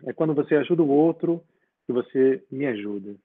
[0.06, 1.44] É quando você ajuda o outro
[1.86, 3.16] que você me ajuda.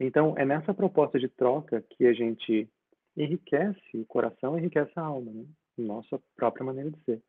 [0.00, 2.68] Então, é nessa proposta de troca que a gente
[3.16, 5.44] enriquece o coração, enriquece a alma, né?
[5.76, 7.22] Nossa própria maneira de ser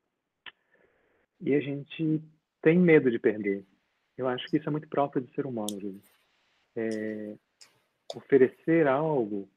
[1.43, 2.21] e a gente
[2.61, 3.65] tem medo de perder.
[4.17, 6.01] Eu acho que isso é muito próprio do ser humano, Júlio.
[6.75, 7.35] É,
[8.15, 9.49] oferecer algo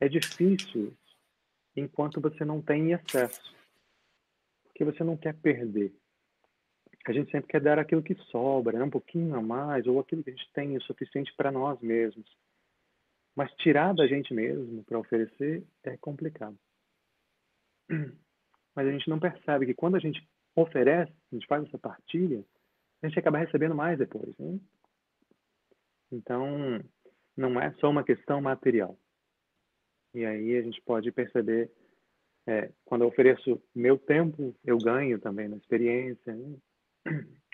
[0.00, 0.92] é difícil
[1.76, 3.54] enquanto você não tem excesso,
[4.64, 5.94] porque você não quer perder.
[7.06, 8.84] A gente sempre quer dar aquilo que sobra, né?
[8.84, 12.26] um pouquinho a mais, ou aquilo que a gente tem o suficiente para nós mesmos.
[13.34, 16.58] Mas tirar da gente mesmo para oferecer é complicado.
[17.88, 20.22] Mas a gente não percebe que quando a gente
[20.54, 22.44] oferece, a gente faz essa partilha,
[23.02, 24.36] a gente acaba recebendo mais depois.
[24.38, 24.60] Né?
[26.12, 26.82] Então,
[27.36, 28.98] não é só uma questão material.
[30.12, 31.70] E aí a gente pode perceber,
[32.46, 36.34] é, quando eu ofereço meu tempo, eu ganho também na experiência.
[36.34, 36.56] Né?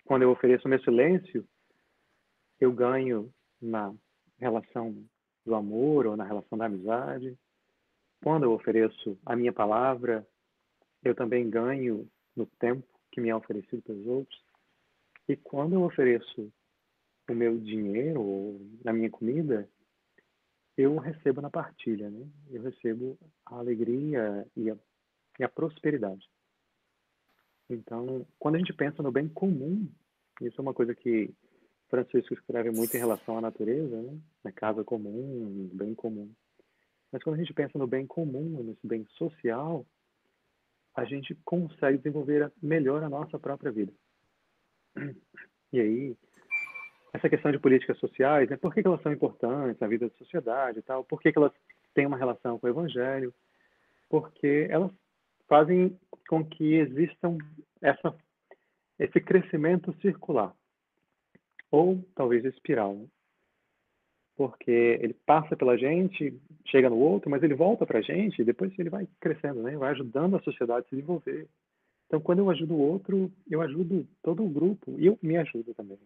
[0.04, 1.46] Quando eu ofereço meu silêncio,
[2.60, 3.92] eu ganho na
[4.38, 5.04] relação
[5.44, 7.36] do amor ou na relação da amizade.
[8.22, 10.26] quando eu ofereço a minha palavra,
[11.04, 14.44] eu também ganho no tempo que me é oferecido pelos outros.
[15.28, 16.52] E quando eu ofereço
[17.28, 19.68] o meu dinheiro ou a minha comida,
[20.76, 22.26] eu recebo na partilha, né?
[22.50, 24.76] Eu recebo a alegria e a,
[25.38, 26.28] e a prosperidade.
[27.68, 29.88] Então, quando a gente pensa no bem comum,
[30.40, 31.34] isso é uma coisa que
[31.88, 34.18] Francisco escreve muito em relação à natureza, né?
[34.44, 36.30] na casa comum, bem comum.
[37.12, 39.86] Mas quando a gente pensa no bem comum, nesse bem social,
[40.94, 43.92] a gente consegue desenvolver melhor a nossa própria vida.
[45.72, 46.16] E aí,
[47.12, 48.56] essa questão de políticas sociais, né?
[48.56, 51.04] por que, que elas são importantes na vida da sociedade e tal?
[51.04, 51.52] Por que, que elas
[51.92, 53.34] têm uma relação com o evangelho?
[54.08, 54.92] Porque elas
[55.48, 57.38] fazem com que existam
[57.80, 58.14] essa,
[58.98, 60.54] esse crescimento circular,
[61.70, 62.94] ou talvez espiral.
[62.94, 63.06] Né?
[64.36, 68.44] Porque ele passa pela gente, chega no outro, mas ele volta para a gente e
[68.44, 69.76] depois ele vai crescendo, né?
[69.76, 71.48] vai ajudando a sociedade a se desenvolver.
[72.06, 75.74] Então, quando eu ajudo o outro, eu ajudo todo o grupo e eu me ajudo
[75.74, 75.98] também.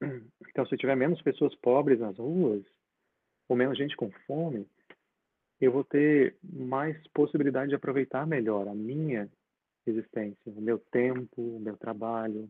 [0.00, 0.20] Né?
[0.50, 2.62] Então, se tiver menos pessoas pobres nas ruas,
[3.48, 4.66] ou menos gente com fome,
[5.64, 9.30] eu vou ter mais possibilidade de aproveitar melhor a minha
[9.86, 12.48] existência, o meu tempo, o meu trabalho,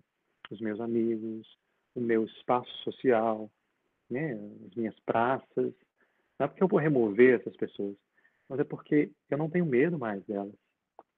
[0.51, 1.47] os meus amigos,
[1.95, 3.51] o meu espaço social,
[4.09, 4.33] né,
[4.67, 5.75] as minhas praças.
[6.39, 7.95] Não é porque eu vou remover essas pessoas,
[8.49, 10.55] mas é porque eu não tenho medo mais delas.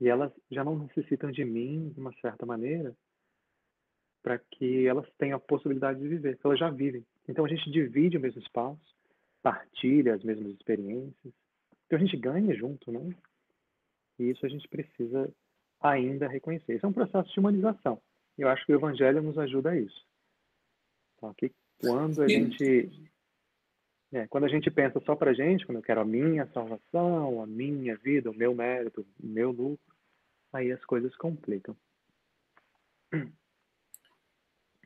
[0.00, 2.92] E elas já não necessitam de mim, de uma certa maneira,
[4.20, 7.06] para que elas tenham a possibilidade de viver, elas já vivem.
[7.28, 8.96] Então a gente divide o mesmo espaço,
[9.40, 11.32] partilha as mesmas experiências,
[11.86, 13.14] então a gente ganha junto, né?
[14.18, 15.32] E isso a gente precisa
[15.80, 16.76] ainda reconhecer.
[16.76, 18.00] Isso é um processo de humanização.
[18.38, 20.06] Eu acho que o Evangelho nos ajuda a isso.
[21.20, 21.32] Tá?
[21.36, 22.90] Que quando a gente
[24.12, 27.46] é, quando a gente pensa só para gente, quando eu quero a minha salvação, a
[27.46, 29.94] minha vida, o meu mérito, o meu lucro,
[30.52, 31.76] aí as coisas complicam.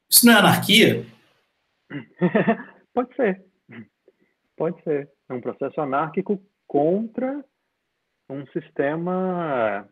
[0.08, 1.04] Isso não é anarquia?
[2.94, 3.44] Pode ser.
[4.56, 5.11] Pode ser.
[5.28, 7.44] É um processo anárquico contra
[8.31, 9.88] um sistema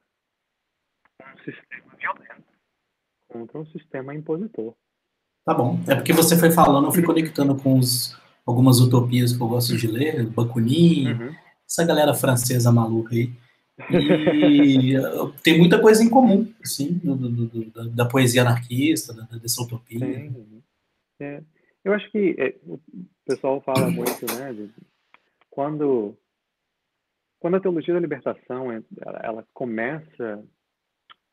[1.20, 2.44] um sistema violento,
[3.28, 4.74] contra um sistema impositor.
[5.44, 5.80] Tá bom.
[5.88, 9.76] É porque você foi falando, eu fui conectando com os, algumas utopias que eu gosto
[9.76, 11.34] de ler, Bakunin, uhum.
[11.66, 13.32] essa galera francesa maluca aí.
[13.90, 14.94] E
[15.42, 20.32] tem muita coisa em comum, assim, do, do, do, da poesia anarquista, da, dessa utopia.
[21.20, 21.42] É.
[21.84, 22.80] Eu acho que é, o
[23.24, 24.70] pessoal fala muito, né, de,
[25.48, 26.16] quando
[27.38, 30.44] quando a teologia da libertação ela, ela começa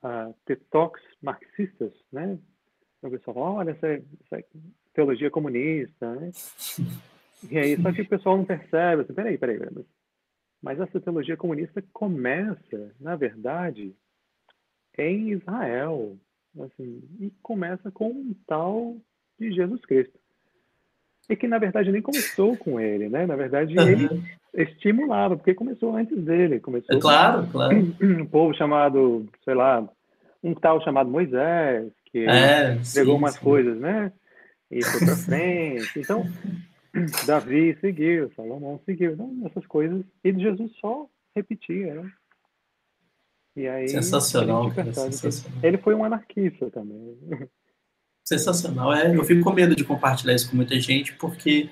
[0.01, 2.37] a ter toques marxistas, né?
[3.01, 4.45] O pessoal fala, olha, essa, essa
[4.93, 6.31] teologia comunista, né?
[7.49, 9.85] E aí, só que o pessoal não percebe, assim, peraí, peraí, peraí,
[10.61, 13.93] mas essa teologia comunista começa, na verdade,
[14.97, 16.17] em Israel,
[16.61, 18.97] assim, e começa com um tal
[19.37, 20.17] de Jesus Cristo.
[21.29, 23.25] E que, na verdade, nem começou com ele, né?
[23.25, 23.87] Na verdade, uhum.
[23.87, 26.59] ele estimulava, porque começou antes dele.
[26.59, 27.95] Começou é claro, claro.
[28.01, 29.87] Um povo chamado, sei lá,
[30.43, 33.39] um tal chamado Moisés, que é, pegou umas sim.
[33.39, 34.11] coisas, né?
[34.69, 35.99] E foi para frente.
[35.99, 36.25] Então,
[37.25, 39.13] Davi seguiu, Salomão seguiu.
[39.13, 40.03] Então, essas coisas.
[40.23, 42.11] E Jesus só repetia, né?
[43.55, 45.59] E aí, sensacional, cara, sensacional.
[45.63, 47.17] Ele foi um anarquista também.
[48.23, 48.93] Sensacional.
[48.93, 51.69] É, eu fico com medo de compartilhar isso com muita gente, porque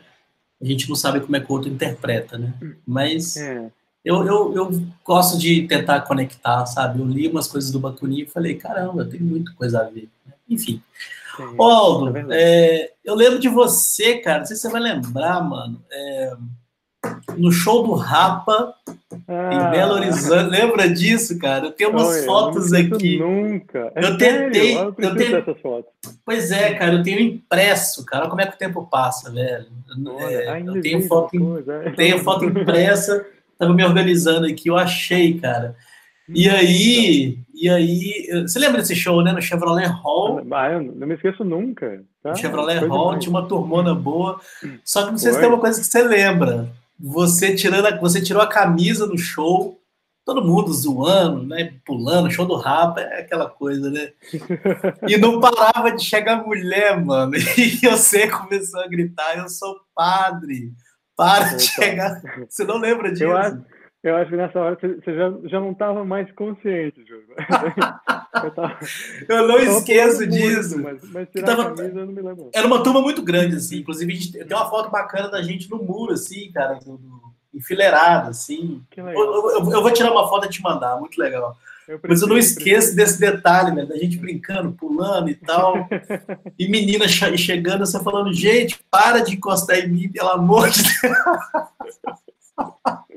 [0.62, 2.54] a gente não sabe como é que o outro interpreta, né?
[2.86, 3.72] Mas é.
[4.04, 7.00] eu, eu, eu gosto de tentar conectar, sabe?
[7.00, 10.10] Eu li umas coisas do Bakunin e falei, caramba, tem muita coisa a ver.
[10.48, 10.82] Enfim.
[11.58, 15.42] Ô, Aldo, é, é eu lembro de você, cara, não sei se você vai lembrar,
[15.42, 16.34] mano, é,
[17.38, 18.74] no show do Rapa,
[19.28, 19.50] ah.
[19.54, 20.50] em Belo Horizonte.
[20.50, 21.66] Lembra disso, cara?
[21.66, 23.18] Eu tenho umas Oi, fotos aqui.
[23.18, 23.92] Nunca.
[23.96, 24.78] É eu tentei.
[24.78, 25.92] Eu, eu tenho essas fotos.
[26.26, 28.24] Pois é, cara, eu tenho impresso, cara.
[28.24, 29.66] Olha como é que o tempo passa, velho.
[30.20, 33.26] É, eu tenho foto, coisa, tenho foto impressa,
[33.58, 35.76] tava me organizando aqui, eu achei, cara.
[36.30, 39.34] E aí, e aí, você lembra desse show, né?
[39.34, 40.42] No Chevrolet Hall.
[40.52, 42.02] Ah, eu não me esqueço nunca.
[42.24, 42.30] Tá?
[42.30, 44.40] No Chevrolet Hall, tinha uma turmona boa.
[44.86, 45.36] Só que não sei Foi.
[45.36, 46.70] se tem uma coisa que você lembra
[47.02, 49.80] você tirando a, você tirou a camisa no show,
[50.26, 54.12] todo mundo zoando, né, pulando, show do rapa, é aquela coisa, né?
[55.08, 57.34] E não parava de chegar mulher, mano.
[57.58, 60.74] E você começou a gritar: "Eu sou padre".
[61.16, 62.22] Para de chegar.
[62.50, 63.26] Você não lembra disso?
[63.26, 63.64] Eu acho,
[64.04, 67.26] eu acho que nessa hora você já, já não estava mais consciente, Júlio.
[68.34, 68.80] Eu, tava,
[69.28, 70.80] eu não eu esqueço disso.
[70.80, 72.50] Muito, mas, mas tava, camisa, eu não me lembro.
[72.54, 73.80] Era uma turma muito grande, assim.
[73.80, 76.98] Inclusive, a gente, tem uma foto bacana da gente no muro, assim, cara, do,
[77.54, 78.82] enfileirado, assim.
[78.96, 81.58] Eu, eu, eu, vou tirar uma foto e te mandar, muito legal.
[81.88, 83.86] Eu Mas eu não esqueço desse detalhe, né?
[83.86, 85.76] Da gente brincando, pulando e tal.
[86.58, 91.18] e menina chegando, você falando, gente, para de encostar em mim, pelo amor de Deus.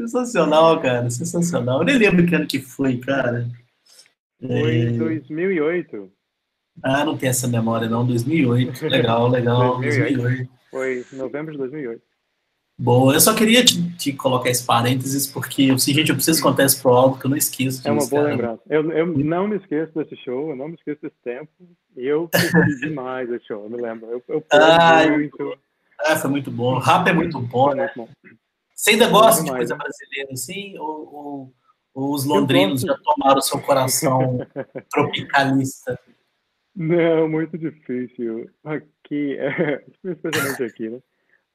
[0.00, 1.80] sensacional, cara, sensacional.
[1.80, 3.46] Eu nem lembro que ano que foi, cara.
[4.40, 4.98] Foi em é...
[4.98, 6.12] 2008.
[6.82, 8.06] Ah, não tem essa memória, não.
[8.06, 8.86] 2008.
[8.86, 9.80] Legal, legal.
[9.80, 10.16] 2008.
[10.16, 10.50] 2008.
[10.70, 12.02] Foi novembro de 2008.
[12.78, 16.42] Boa, eu só queria te, te, colocar esse parênteses, porque eu sei, gente, eu preciso
[16.42, 17.86] contar isso pro Aldo, que eu não esqueço.
[17.86, 18.34] É uma boa cara.
[18.34, 18.62] lembrança.
[18.70, 21.50] Eu, eu não me esqueço desse show, eu não me esqueço desse tempo,
[21.94, 24.06] e eu curti demais esse show, eu me lembro.
[24.08, 25.58] Eu, eu ah, muito.
[26.06, 26.76] Ah, foi muito bom.
[26.76, 27.92] O rap é muito bom, né?
[27.94, 28.08] Muito bom.
[28.80, 30.78] Você ainda gosta de coisa brasileira assim?
[30.78, 31.54] Ou, ou,
[31.92, 34.38] ou os londrinos já tomaram seu coração
[34.90, 36.00] tropicalista?
[36.74, 38.50] Não, muito difícil.
[38.64, 39.36] Aqui,
[40.02, 40.98] especialmente aqui, né?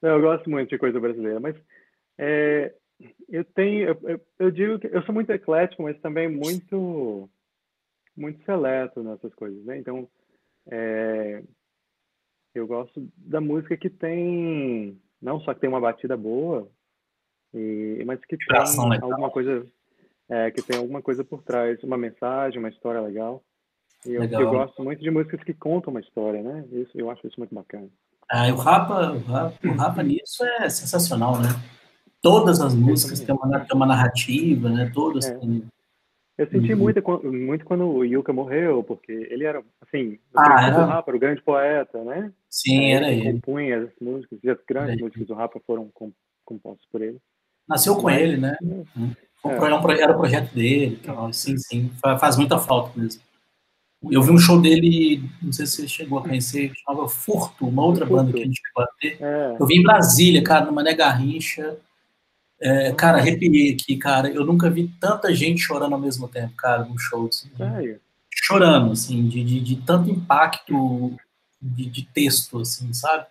[0.02, 1.56] Eu gosto muito de coisa brasileira, mas
[2.16, 2.72] é,
[3.28, 7.28] eu tenho, eu, eu, digo que eu sou muito eclético, mas também muito,
[8.16, 9.76] muito seleto nessas coisas, né?
[9.78, 10.08] Então,
[10.70, 11.42] é,
[12.54, 16.70] eu gosto da música que tem, não só que tem uma batida boa,
[17.54, 18.56] e, mas que tem
[19.00, 19.66] alguma coisa,
[20.28, 23.42] é, que tem alguma coisa por trás, uma mensagem, uma história legal.
[24.04, 26.64] E eu, eu gosto muito de músicas que contam uma história, né?
[26.70, 27.88] Isso, eu acho isso muito bacana.
[28.28, 31.48] Ah, o Rapa, o Rapa, o Rapa nisso é sensacional, né?
[32.20, 34.90] Todas as músicas têm uma, têm uma narrativa, né?
[34.92, 35.38] Todas é.
[35.38, 35.64] têm...
[36.36, 36.80] Eu senti uhum.
[36.80, 40.82] muito, muito quando o Yuka morreu, porque ele era, assim, ah, era...
[40.82, 42.30] o Rapa, o grande poeta, né?
[42.50, 43.32] Sim, é, era ele.
[43.32, 45.90] compunha as músicas, e as grandes músicas do Rapa foram
[46.44, 47.18] compostas por ele.
[47.68, 48.56] Nasceu com ele, né?
[49.44, 49.48] É.
[49.48, 49.76] Era,
[50.12, 53.22] o projeto dele, então, sim, sim, faz muita falta mesmo.
[54.10, 57.84] Eu vi um show dele, não sei se você chegou a conhecer, chamava Furto, uma
[57.84, 59.18] outra banda que a gente chegou a ter.
[59.20, 59.56] É.
[59.58, 61.76] Eu vi em Brasília, cara, no Mané Garrincha.
[62.60, 64.28] É, cara, arrepiei aqui, cara.
[64.28, 67.28] Eu nunca vi tanta gente chorando ao mesmo tempo, cara, num show.
[67.28, 67.50] Assim,
[68.30, 71.16] chorando, assim, de, de, de tanto impacto
[71.60, 73.26] de, de, texto, assim, sabe?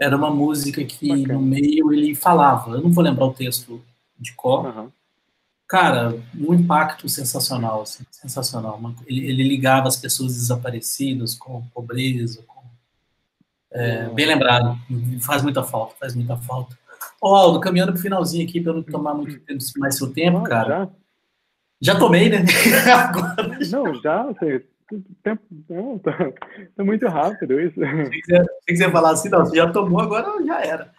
[0.00, 1.34] Era uma música que Bacana.
[1.34, 2.72] no meio ele falava.
[2.72, 3.82] Eu não vou lembrar o texto
[4.18, 4.90] de cor, uhum
[5.70, 8.80] cara, um impacto sensacional, assim, sensacional.
[9.06, 12.60] Ele, ele, ligava as pessoas desaparecidas com pobreza, com,
[13.70, 14.76] é, bem lembrado,
[15.20, 16.76] faz muita falta, faz muita falta.
[17.22, 20.90] Ô, Aldo, caminhando pro finalzinho aqui, para não tomar muito tempo, mais seu tempo, cara.
[21.80, 21.92] Já?
[21.94, 22.44] já tomei, né?
[22.92, 24.66] Agora, não, já, você,
[25.22, 26.12] tempo, não, tá,
[26.76, 27.78] tá, muito rápido isso.
[27.80, 30.92] Se quiser, se quiser falar assim, não, você já tomou, agora já era.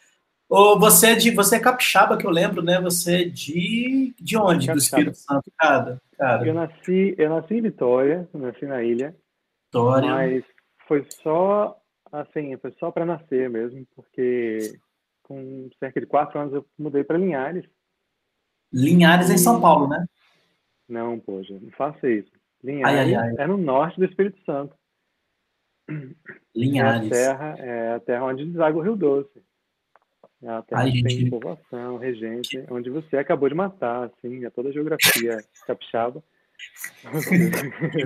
[0.49, 2.79] Ou você é de você é capixaba, que eu lembro, né?
[2.81, 4.67] Você é de de onde?
[4.67, 4.73] Capixaba.
[4.73, 6.45] Do Espírito Santo, cara, cara.
[6.45, 9.15] Eu nasci, eu nasci em Vitória, nasci na ilha.
[9.67, 10.09] Vitória.
[10.09, 10.43] Mas
[10.87, 11.77] foi só
[12.11, 14.77] assim, foi só para nascer mesmo, porque
[15.23, 17.65] com cerca de quatro anos eu mudei para Linhares.
[18.73, 20.05] Linhares é em São Paulo, né?
[20.87, 22.31] Não, poxa, não faça isso.
[22.63, 23.35] Linhares ai, ai, ai.
[23.37, 24.75] é no norte do Espírito Santo.
[26.55, 27.11] Linhares.
[27.11, 29.41] É a terra, é a terra onde deságua o Rio Doce.
[30.41, 34.71] Ela tem, Ai, tem povoação, regente, onde você acabou de matar, assim, é toda a
[34.71, 36.23] geografia capixaba.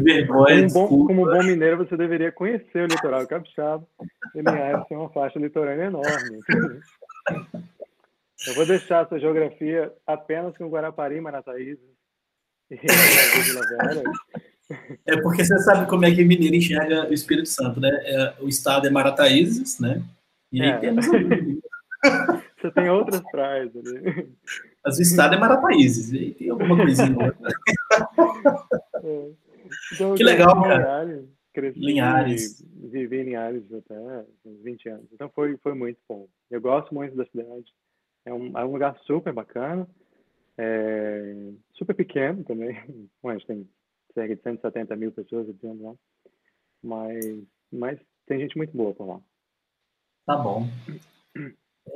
[0.01, 3.87] vergonha, como, bom, como bom mineiro, você deveria conhecer o litoral capixaba.
[4.33, 6.39] Ele é uma faixa litorânea enorme.
[8.47, 11.94] Eu vou deixar essa geografia apenas com Guarapari, Marataízes e
[15.05, 17.89] É porque você sabe como é que o mineiro enxerga o Espírito Santo, né?
[18.03, 20.01] É, o estado é Marataízes, né?
[20.51, 20.77] E aí é.
[20.77, 21.05] temos
[22.57, 24.27] Você tem outras praias ali.
[24.83, 27.35] Mas o estado é Marataízes, e tem alguma coisinha.
[29.03, 29.29] é.
[29.93, 31.23] Então, que legal, cara.
[31.53, 32.63] Cresci, Linhares.
[32.91, 33.97] Vivi em Linhares até
[34.45, 35.05] uns 20 anos.
[35.13, 36.27] Então foi, foi muito bom.
[36.51, 37.65] Eu gosto muito da cidade.
[38.25, 39.87] É um, é um lugar super bacana.
[40.57, 42.75] É, super pequeno também.
[43.25, 43.69] Gente tem
[44.13, 45.95] cerca de 170 mil pessoas vivendo lá.
[46.81, 49.21] Mas, mas tem gente muito boa por lá.
[50.25, 50.67] Tá bom.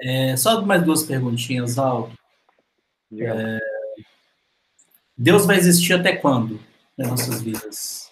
[0.02, 2.14] É, só mais duas perguntinhas, Aldo.
[3.14, 3.60] É,
[5.18, 6.60] Deus vai existir até quando
[6.98, 8.12] nas nossas vidas?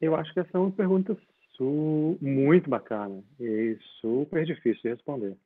[0.00, 1.16] Eu acho que essa é uma pergunta
[2.20, 5.36] muito bacana e super difícil de responder.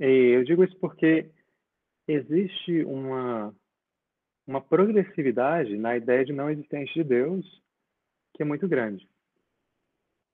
[0.00, 1.30] E eu digo isso porque
[2.08, 3.54] existe uma,
[4.46, 7.62] uma progressividade na ideia de não existência de Deus
[8.34, 9.06] que é muito grande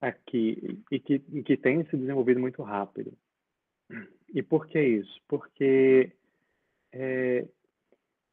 [0.01, 3.13] aqui e que, e que tem se desenvolvido muito rápido.
[4.33, 5.21] E por que isso?
[5.27, 6.13] Porque
[6.93, 7.49] é,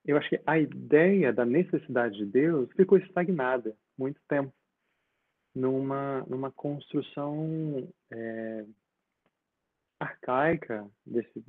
[0.05, 4.53] eu acho que a ideia da necessidade de Deus ficou estagnada muito tempo
[5.55, 8.65] numa numa construção é,
[10.03, 11.43] arcaica, desse,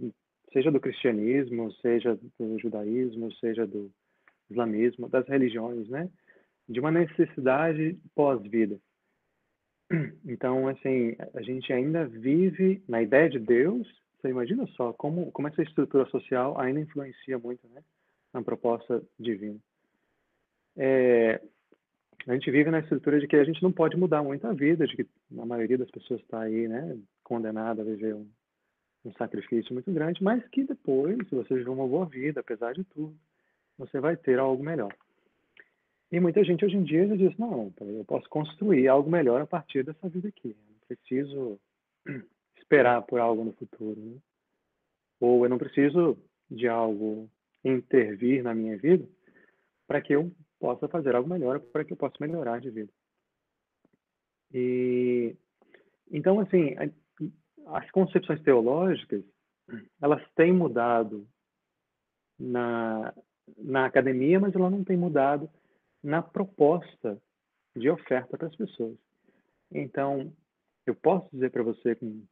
[0.53, 3.91] seja do cristianismo, seja do judaísmo, seja do
[4.51, 6.09] islamismo, das religiões, né?
[6.69, 8.79] De uma necessidade pós-vida.
[10.25, 13.87] Então, assim, a gente ainda vive na ideia de Deus.
[14.17, 17.83] Você imagina só como, como essa estrutura social ainda influencia muito, né?
[18.33, 19.59] Na proposta divina.
[20.77, 21.41] É,
[22.27, 24.87] a gente vive na estrutura de que a gente não pode mudar muito a vida,
[24.87, 25.07] de que
[25.39, 28.27] a maioria das pessoas está aí, né, condenada a viver um,
[29.05, 32.85] um sacrifício muito grande, mas que depois, se você viver uma boa vida, apesar de
[32.85, 33.15] tudo,
[33.77, 34.95] você vai ter algo melhor.
[36.11, 39.47] E muita gente hoje em dia já diz, não, eu posso construir algo melhor a
[39.47, 40.51] partir dessa vida aqui.
[40.51, 41.61] Eu não preciso
[42.57, 44.01] esperar por algo no futuro.
[44.01, 44.17] Né?
[45.21, 46.17] Ou eu não preciso
[46.51, 47.29] de algo
[47.65, 49.05] intervir na minha vida
[49.87, 52.93] para que eu possa fazer algo melhor, para que eu possa melhorar de vida.
[54.53, 55.35] E
[56.11, 56.77] então assim,
[57.67, 59.25] as concepções teológicas,
[60.01, 61.27] elas têm mudado
[62.39, 63.13] na
[63.59, 65.51] na academia, mas ela não tem mudado
[66.03, 67.21] na proposta
[67.77, 68.97] de oferta para as pessoas.
[69.71, 70.33] Então,
[70.87, 72.23] eu posso dizer para você com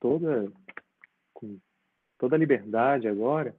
[0.00, 0.52] toda
[1.32, 1.58] com
[2.18, 3.54] toda a liberdade agora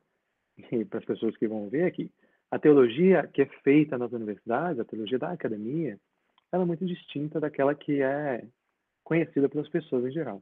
[0.72, 2.12] e para as pessoas que vão ver que
[2.52, 6.00] a teologia que é feita nas universidades, a teologia da academia,
[6.52, 8.46] ela é muito distinta daquela que é
[9.10, 10.40] conhecida pelas pessoas em geral.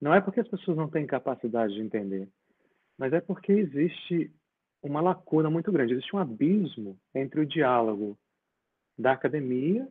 [0.00, 2.26] Não é porque as pessoas não têm capacidade de entender,
[2.96, 4.32] mas é porque existe
[4.82, 8.18] uma lacuna muito grande, existe um abismo entre o diálogo
[8.98, 9.86] da academia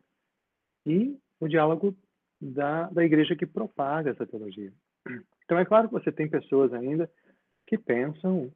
[0.88, 1.96] e o diálogo
[2.42, 4.74] da, da igreja que propaga essa teologia.
[5.46, 7.08] Então, é claro que você tem pessoas ainda
[7.68, 8.52] que pensam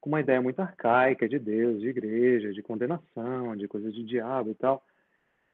[0.00, 4.50] com uma ideia muito arcaica de Deus, de igreja, de condenação, de coisas de diabo
[4.50, 4.82] e tal.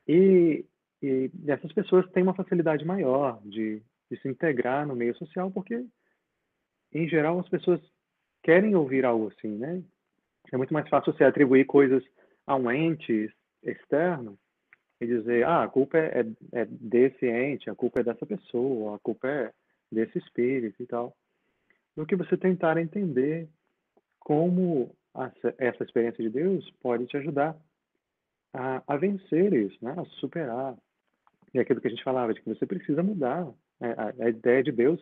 [0.07, 0.65] E,
[1.03, 5.85] e essas pessoas têm uma facilidade maior de, de se integrar no meio social, porque,
[6.93, 7.81] em geral, as pessoas
[8.43, 9.83] querem ouvir algo assim, né?
[10.53, 12.03] É muito mais fácil você atribuir coisas
[12.47, 13.33] a um ente
[13.63, 14.39] externo
[15.01, 18.97] e dizer, ah, a culpa é, é, é desse ente, a culpa é dessa pessoa,
[18.97, 19.53] a culpa é
[19.91, 21.17] desse espírito e tal,
[21.97, 23.49] do que você tentar entender
[24.19, 24.95] como
[25.59, 27.57] essa experiência de Deus pode te ajudar
[28.53, 29.95] a, a vencer isso, né?
[29.97, 30.77] a superar.
[31.55, 33.47] E aquilo que a gente falava, de que você precisa mudar.
[33.81, 33.95] Né?
[33.97, 35.01] A, a, ideia de Deus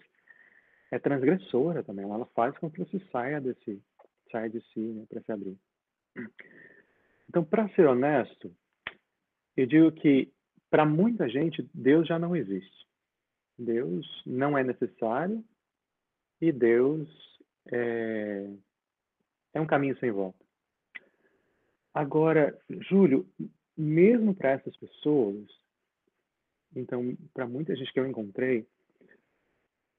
[0.91, 3.83] é transgressora também, ela faz com que você saia desse,
[4.31, 5.59] saia de si, né, para se abrir.
[7.29, 8.55] Então, para ser honesto,
[9.57, 10.31] eu digo que
[10.71, 12.87] para muita gente Deus já não existe.
[13.59, 15.43] Deus não é necessário
[16.41, 17.09] e Deus
[17.71, 18.51] é,
[19.55, 20.39] é um caminho sem volta.
[21.95, 23.27] Agora, Júlio,
[23.77, 25.47] mesmo para essas pessoas,
[26.75, 28.67] então, para muita gente que eu encontrei,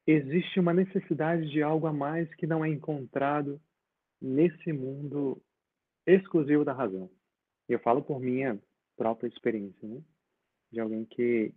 [0.05, 3.61] existe uma necessidade de algo a mais que não é encontrado
[4.21, 5.41] nesse mundo
[6.05, 7.09] exclusivo da razão.
[7.67, 8.59] Eu falo por minha
[8.97, 10.01] própria experiência, né?
[10.71, 11.53] De alguém que,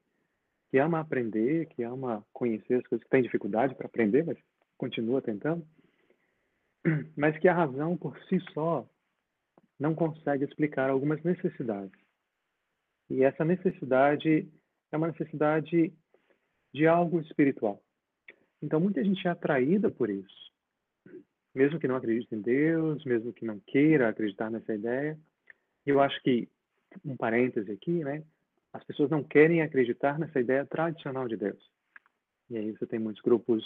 [0.70, 4.38] que ama aprender, que ama conhecer as coisas, que tem dificuldade para aprender, mas
[4.76, 5.66] continua tentando
[7.16, 8.88] mas que a razão por si só
[9.78, 11.98] não consegue explicar algumas necessidades.
[13.10, 14.48] E essa necessidade
[14.92, 15.92] é uma necessidade
[16.72, 17.82] de algo espiritual.
[18.62, 20.52] Então, muita gente é atraída por isso.
[21.54, 25.18] Mesmo que não acredite em Deus, mesmo que não queira acreditar nessa ideia.
[25.84, 26.48] Eu acho que,
[27.04, 28.22] um parêntese aqui, né?
[28.72, 31.70] As pessoas não querem acreditar nessa ideia tradicional de Deus.
[32.50, 33.64] E aí você tem muitos grupos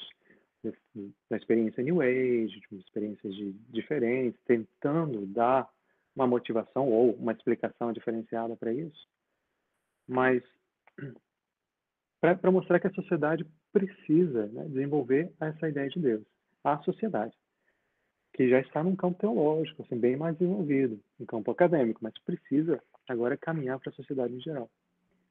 [1.31, 5.69] da experiência New Age, de experiências de, diferentes, tentando dar
[6.15, 9.09] uma motivação ou uma explicação diferenciada para isso.
[10.07, 10.43] Mas
[12.21, 16.25] para mostrar que a sociedade precisa né, desenvolver essa ideia de Deus.
[16.63, 17.37] A sociedade,
[18.35, 22.83] que já está num campo teológico, assim, bem mais desenvolvido, um campo acadêmico, mas precisa
[23.09, 24.71] agora caminhar para a sociedade em geral.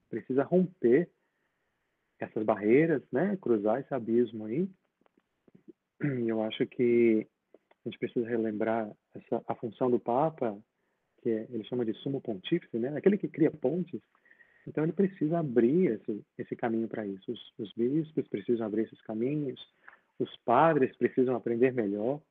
[0.09, 1.09] Precisa romper
[2.19, 4.67] essas barreiras, né, cruzar esse abismo aí
[6.01, 7.27] eu acho que
[7.85, 10.57] a gente precisa relembrar essa, a função do Papa,
[11.21, 12.95] que é, ele chama de sumo pontífice, né?
[12.97, 14.01] aquele que cria pontes.
[14.69, 17.31] Então ele precisa abrir esse, esse caminho para isso.
[17.31, 19.59] Os, os bispos precisam abrir esses caminhos,
[20.19, 22.21] os padres precisam aprender melhor,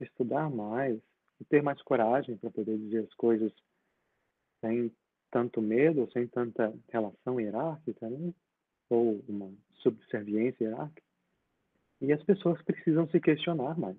[0.00, 1.00] estudar mais,
[1.40, 3.52] e ter mais coragem para poder dizer as coisas
[4.60, 4.90] sem
[5.30, 8.34] tanto medo, sem tanta relação hierárquica, né?
[8.90, 11.02] ou uma subserviência hierárquica.
[12.00, 13.96] E as pessoas precisam se questionar mais.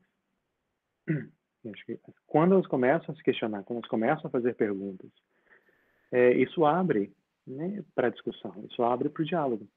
[1.85, 5.09] que quando elas começam a se questionar, quando elas começam a fazer perguntas,
[6.11, 7.13] é, isso abre
[7.45, 9.67] né, para discussão, isso abre para o diálogo.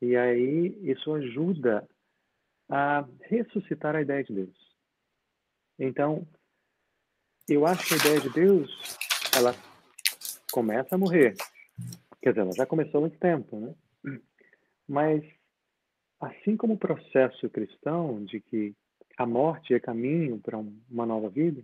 [0.00, 1.88] E aí isso ajuda
[2.68, 4.76] a ressuscitar a ideia de Deus.
[5.78, 6.26] Então,
[7.48, 8.96] eu acho que a ideia de Deus,
[9.36, 9.54] ela
[10.52, 11.34] começa a morrer.
[12.20, 13.74] Quer dizer, ela já começou há muito tempo, né?
[14.88, 15.24] Mas,
[16.20, 18.74] assim como o processo cristão de que
[19.16, 21.62] a morte é caminho para uma nova vida,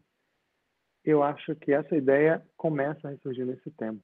[1.04, 4.02] eu acho que essa ideia começa a ressurgir nesse tempo.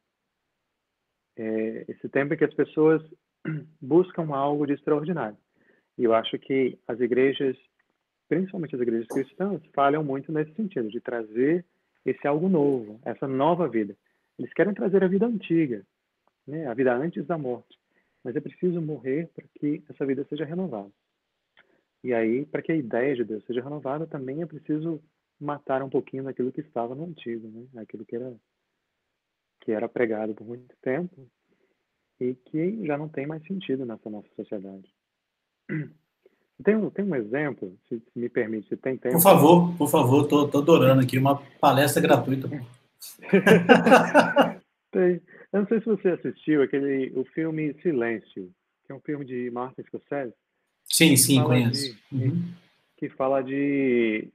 [1.39, 3.01] É, esse tempo em que as pessoas
[3.81, 5.39] buscam algo de extraordinário.
[5.97, 7.57] E eu acho que as igrejas,
[8.29, 11.65] principalmente as igrejas cristãs, falham muito nesse sentido, de trazer
[12.05, 13.97] esse algo novo, essa nova vida.
[14.39, 15.85] Eles querem trazer a vida antiga,
[16.47, 16.67] né?
[16.67, 17.79] a vida antes da morte.
[18.25, 20.91] Mas é preciso morrer para que essa vida seja renovada.
[22.03, 25.01] E aí, para que a ideia de Deus seja renovada, também é preciso
[25.41, 27.83] matar um pouquinho daquilo que estava no antigo, né?
[27.83, 28.35] Aquilo que era
[29.69, 31.29] que era pregado por muito tempo
[32.19, 34.89] e que já não tem mais sentido nessa nossa sociedade.
[36.65, 39.15] Tem um, tem um exemplo, se, se me permite, se tem tempo.
[39.15, 42.49] Por favor, por favor, tô, tô adorando aqui uma palestra gratuita.
[44.91, 45.23] tem.
[45.53, 48.51] Eu não sei se você assistiu aquele o filme Silêncio,
[48.85, 50.35] que é um filme de Martin Scorsese.
[50.83, 51.97] Sim, sim, conheço.
[52.11, 52.43] De, uhum.
[52.97, 54.29] Que fala de,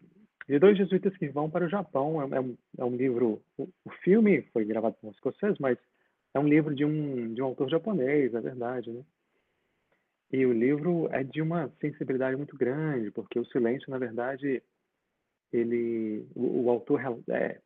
[0.48, 2.22] de dois jesuítas que vão para o Japão.
[2.22, 3.41] É, é, um, é um livro.
[3.58, 5.78] O, o, filme foi gravado por Scorsese, mas
[6.34, 9.04] é um livro de um, de um autor japonês, é verdade, né?
[10.32, 14.64] E o livro é de uma sensibilidade muito grande, porque o silêncio, na verdade,
[15.52, 17.62] ele, o, o autor é,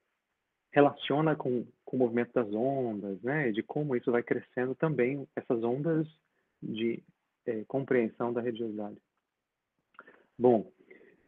[0.72, 3.52] relaciona com, com o movimento das ondas, né?
[3.52, 6.06] De como isso vai crescendo também, essas ondas
[6.62, 7.02] de
[7.46, 8.98] é, compreensão da religiosidade.
[10.38, 10.70] Bom,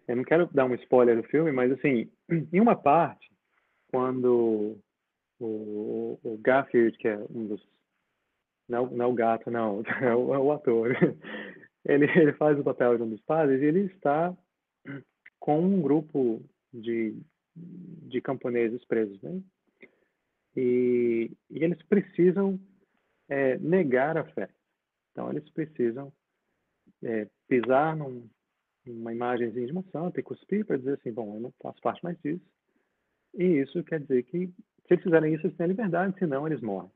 [0.09, 2.11] eu não quero dar um spoiler do filme, mas assim,
[2.51, 3.31] em uma parte,
[3.91, 4.75] quando
[5.39, 7.63] o, o Garfield, que é um dos.
[8.67, 10.95] Não, não é o gato, não, é o, é o ator.
[11.85, 14.35] Ele, ele faz o papel de um dos padres e ele está
[15.39, 16.43] com um grupo
[16.73, 17.15] de,
[17.55, 19.41] de camponeses presos, né?
[20.57, 22.59] E, e eles precisam
[23.29, 24.49] é, negar a fé.
[25.11, 26.11] Então, eles precisam
[27.01, 28.29] é, pisar num,
[28.93, 32.03] numa imagenzinha de uma santa e cuspir para dizer assim, bom, eu não faço parte
[32.03, 32.43] mais disso.
[33.33, 36.91] E isso quer dizer que, se eles fizerem isso, eles têm liberdade, senão eles morrem.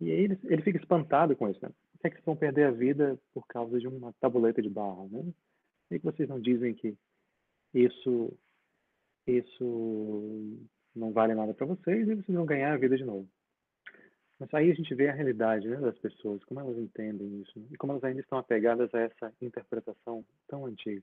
[0.00, 1.70] E aí ele, ele fica espantado com isso, né?
[1.92, 4.68] Por que, é que vocês vão perder a vida por causa de uma tabuleta de
[4.68, 5.32] barro, né?
[5.88, 6.96] Por que vocês não dizem que
[7.74, 8.32] isso,
[9.26, 10.58] isso
[10.94, 13.28] não vale nada para vocês e vocês vão ganhar a vida de novo?
[14.42, 17.66] Mas aí a gente vê a realidade né, das pessoas, como elas entendem isso, né?
[17.70, 21.02] e como elas ainda estão apegadas a essa interpretação tão antiga.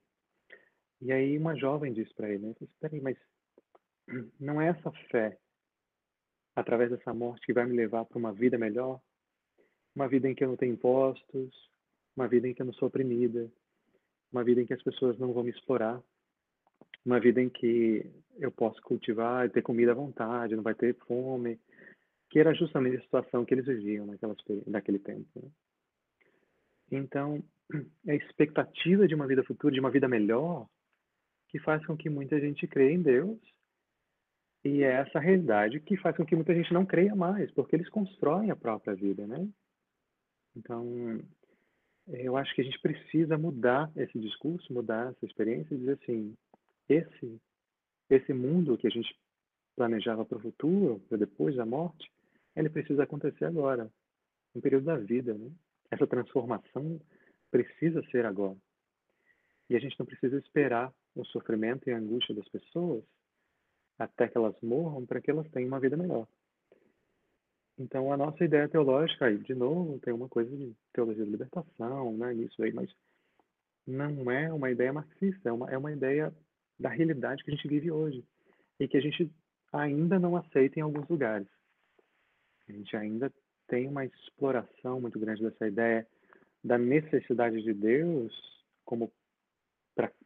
[1.02, 3.18] E aí uma jovem disse para ele, né, espera aí, mas
[4.40, 5.38] não é essa fé,
[6.56, 9.00] através dessa morte, que vai me levar para uma vida melhor?
[9.96, 11.70] Uma vida em que eu não tenho impostos,
[12.16, 13.50] uma vida em que eu não sou oprimida,
[14.32, 16.02] uma vida em que as pessoas não vão me explorar,
[17.06, 18.06] uma vida em que
[18.38, 21.60] eu posso cultivar e ter comida à vontade, não vai ter fome,
[22.30, 24.36] que era justamente a situação que eles viviam naquela,
[24.68, 25.28] naquele tempo.
[25.36, 25.50] Né?
[26.92, 27.44] Então,
[28.08, 30.68] a expectativa de uma vida futura, de uma vida melhor,
[31.50, 33.38] que faz com que muita gente creia em Deus,
[34.64, 37.90] e é essa realidade que faz com que muita gente não creia mais, porque eles
[37.90, 39.48] constroem a própria vida, né?
[40.56, 41.22] Então,
[42.08, 46.36] eu acho que a gente precisa mudar esse discurso, mudar essa experiência e dizer assim,
[46.88, 47.40] esse
[48.10, 49.16] esse mundo que a gente
[49.76, 52.12] planejava para o futuro, para depois da morte,
[52.56, 53.90] ele precisa acontecer agora,
[54.54, 55.34] no período da vida.
[55.36, 55.52] Né?
[55.92, 57.00] Essa transformação
[57.52, 58.58] precisa ser agora.
[59.70, 63.04] E a gente não precisa esperar o sofrimento e a angústia das pessoas
[63.98, 66.26] até que elas morram para que elas tenham uma vida melhor.
[67.78, 72.18] Então, a nossa ideia teológica, aí, de novo, tem uma coisa de teologia de libertação,
[72.18, 72.90] né, nisso aí, mas
[73.88, 76.34] não é uma ideia marxista, é uma, é uma ideia
[76.78, 78.24] da realidade que a gente vive hoje
[78.80, 79.32] e que a gente
[79.72, 81.48] ainda não aceita em alguns lugares.
[82.68, 83.32] A gente ainda
[83.68, 86.08] tem uma exploração muito grande dessa ideia
[86.64, 88.34] da necessidade de Deus
[88.84, 89.12] como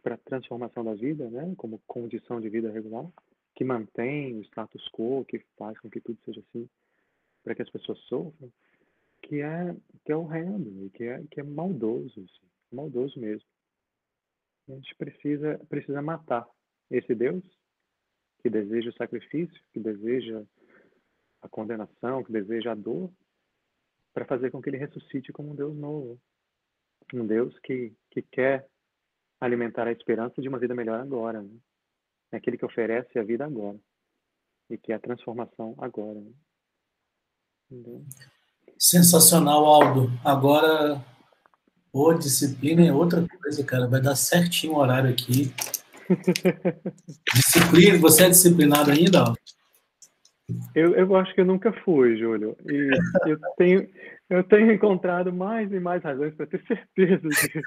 [0.02, 3.10] para a transformação da vida, né, como condição de vida regular,
[3.56, 6.70] que mantém o status quo, que faz com que tudo seja assim,
[7.44, 8.52] para que as pessoas sofram,
[9.24, 13.48] que é que é horrendo, que é que é maldoso, assim, maldoso mesmo.
[14.70, 16.48] A gente precisa precisa matar
[16.92, 17.44] esse Deus
[18.42, 20.44] que deseja o sacrifício, que deseja
[21.42, 23.12] a condenação, que deseja a dor,
[24.14, 26.20] para fazer com que ele ressuscite como um Deus novo.
[27.14, 28.68] Um Deus que, que quer
[29.46, 31.42] alimentar a esperança de uma vida melhor agora.
[31.42, 31.52] Né?
[32.32, 33.78] É aquele que oferece a vida agora.
[34.70, 36.20] E que é a transformação agora.
[37.70, 38.02] Né?
[38.78, 40.10] Sensacional, Aldo.
[40.24, 41.04] Agora,
[41.94, 43.88] Pô, disciplina é outra coisa, cara.
[43.88, 45.54] Vai dar certinho o horário aqui.
[47.32, 49.32] Disciplina, você é disciplinado ainda?
[50.76, 52.58] Eu, eu acho que eu nunca fui, Júlio.
[52.66, 52.90] E
[53.28, 53.90] eu tenho,
[54.30, 57.62] eu tenho encontrado mais e mais razões para ter certeza disso.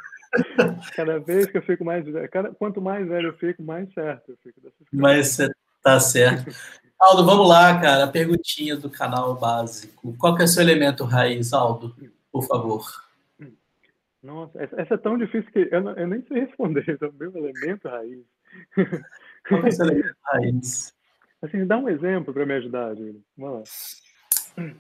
[0.95, 2.05] Cada vez que eu fico mais.
[2.30, 5.01] Cada, quanto mais velho eu fico, mais certo eu fico dessas coisas.
[5.01, 5.51] Mas você
[5.82, 6.55] tá certo.
[6.99, 8.09] Aldo, vamos lá, cara.
[8.09, 10.16] Perguntinha do canal básico.
[10.18, 11.95] Qual que é o seu elemento raiz, Aldo?
[12.32, 12.84] Por favor.
[14.22, 16.99] Nossa, essa é tão difícil que eu, não, eu nem sei responder.
[17.01, 18.24] É o meu elemento raiz.
[19.49, 20.96] Qual é o seu elemento raiz?
[21.43, 23.22] Assim, dá um exemplo para me ajudar, Júlio.
[23.37, 23.62] Vamos lá.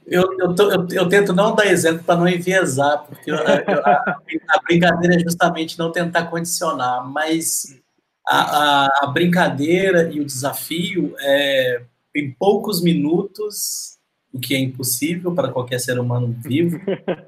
[0.06, 4.16] Eu, eu, tô, eu, eu, tento não dar exemplo para não enviesar, porque eu, a,
[4.48, 7.78] a, brincadeira é justamente não tentar condicionar, mas
[8.26, 11.82] a, a, a brincadeira e o desafio é,
[12.14, 13.98] em poucos minutos,
[14.32, 16.80] o que é impossível para qualquer ser humano vivo,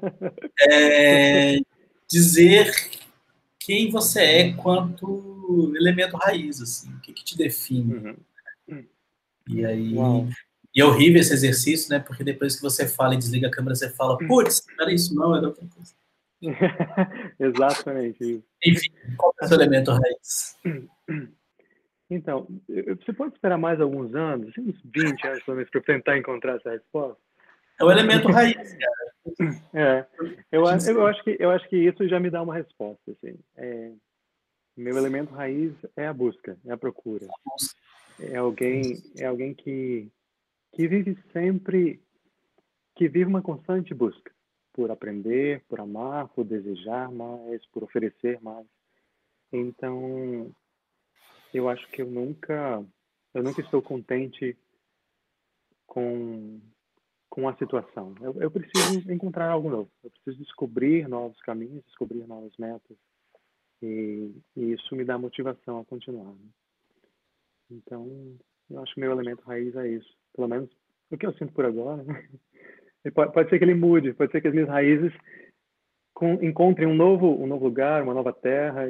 [0.59, 1.59] é
[2.09, 2.73] dizer
[3.59, 7.93] quem você é quanto elemento raiz, assim, o que, que te define.
[7.93, 8.15] Uhum.
[9.49, 9.93] E aí.
[9.95, 10.27] Uau.
[10.75, 11.99] E é horrível esse exercício, né?
[11.99, 15.15] Porque depois que você fala e desliga a câmera, você fala, putz, não era isso,
[15.15, 15.93] não, era outra coisa.
[17.39, 18.43] Exatamente.
[18.63, 20.57] Enfim, qual é o seu elemento raiz?
[22.11, 26.17] Então, você pode esperar mais alguns anos, assim, uns 20 anos, pelo menos, para tentar
[26.17, 27.21] encontrar essa resposta?
[27.79, 29.59] É o elemento raiz, cara.
[29.73, 30.05] É,
[30.51, 33.11] eu, eu, acho que, eu acho que isso já me dá uma resposta.
[33.11, 33.37] Assim.
[33.55, 33.91] É,
[34.75, 37.27] meu elemento raiz é a busca, é a procura.
[38.19, 40.11] É alguém, é alguém que,
[40.73, 42.01] que vive sempre,
[42.95, 44.31] que vive uma constante busca
[44.73, 48.67] por aprender, por amar, por desejar mais, por oferecer mais.
[49.51, 50.53] Então,
[51.53, 52.83] eu acho que eu nunca,
[53.33, 54.57] eu nunca estou contente
[55.87, 56.59] com
[57.29, 58.15] com a situação.
[58.19, 59.91] Eu, eu preciso encontrar algo novo.
[60.03, 62.97] Eu preciso descobrir novos caminhos, descobrir novas metas.
[63.81, 66.33] E, e isso me dá motivação a continuar.
[66.33, 66.49] Né?
[67.71, 68.37] Então,
[68.69, 70.09] eu acho que meu elemento raiz é isso.
[70.35, 70.69] Pelo menos
[71.11, 72.03] o que eu sinto por agora.
[73.15, 75.13] Pode, pode, ser que ele mude, pode ser que as minhas raízes
[76.13, 78.85] com, encontrem um novo, um novo lugar, uma nova terra.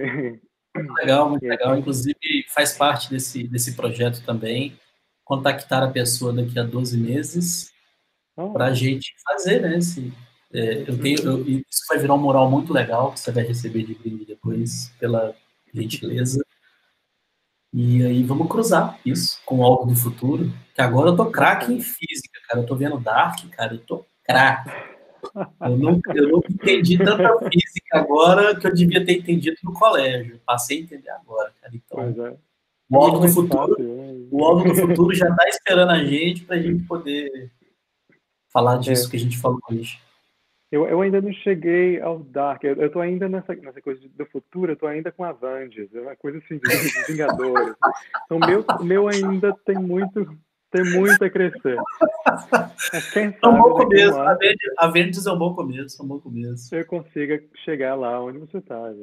[0.76, 1.78] Muito legal, muito legal.
[1.78, 2.18] Inclusive,
[2.48, 4.76] faz parte desse, desse projeto também
[5.24, 7.72] contactar a pessoa daqui a 12 meses
[8.36, 8.52] oh.
[8.52, 9.78] para a gente fazer, né?
[9.78, 10.12] Esse,
[10.52, 13.84] é, eu tenho, eu, isso vai virar um mural muito legal que você vai receber
[13.84, 15.36] de brinde depois, pela
[15.72, 16.44] gentileza.
[17.72, 20.52] E aí vamos cruzar isso com algo do futuro.
[20.74, 22.62] Que agora eu tô craque em física, cara.
[22.62, 23.74] Eu tô vendo Dark, cara.
[23.76, 24.70] Eu tô craque.
[25.62, 30.40] Eu não, eu não entendi tanta física agora que eu devia ter entendido no colégio.
[30.46, 31.76] Passei a entender agora, cara.
[31.76, 32.38] Então, é.
[32.90, 34.28] o algo do futuro, né?
[34.32, 37.52] o algo do futuro já está esperando a gente para a gente poder
[38.52, 39.12] falar disso é.
[39.12, 40.00] que a gente falou hoje.
[40.72, 42.64] Eu, eu ainda não cheguei ao Dark.
[42.64, 45.94] Eu, eu tô ainda nessa, nessa coisa do futuro, eu tô ainda com Avengers.
[45.94, 46.62] É uma coisa assim de,
[47.12, 47.76] Vingadores.
[48.26, 50.32] Então, o meu, meu ainda tem muito,
[50.72, 51.78] tem muito a crescer.
[53.14, 54.16] quem é um bom começo.
[54.16, 54.38] Lá,
[54.78, 56.76] Avengers é um bom começo, é um bom começo.
[56.76, 58.94] Eu consiga chegar lá onde você tá.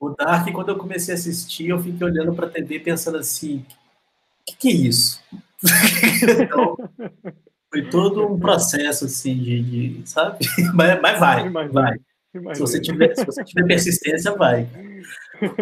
[0.00, 4.44] O Dark, quando eu comecei a assistir, eu fiquei olhando pra TV pensando assim, o
[4.46, 5.22] que, que é isso?
[6.40, 6.74] então,
[7.72, 10.44] foi todo um processo, assim, de, de sabe?
[10.74, 11.72] Mas, mas vai, Imagina.
[11.72, 11.96] vai.
[12.34, 12.54] Imagina.
[12.54, 14.68] Se você, tiver, se você tiver persistência, vai.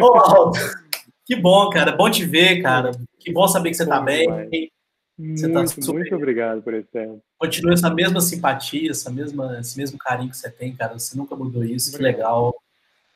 [0.01, 0.59] Ô, Aldo,
[1.25, 1.93] que bom, cara.
[1.93, 2.91] Bom te ver, cara.
[3.19, 4.27] Que bom saber que você está bem.
[4.27, 5.99] Você tá muito, tá super...
[5.99, 7.23] muito obrigado por esse tempo.
[7.39, 10.99] Continua essa mesma simpatia, essa mesma, esse mesmo carinho que você tem, cara.
[10.99, 12.55] Você nunca mudou isso, que legal.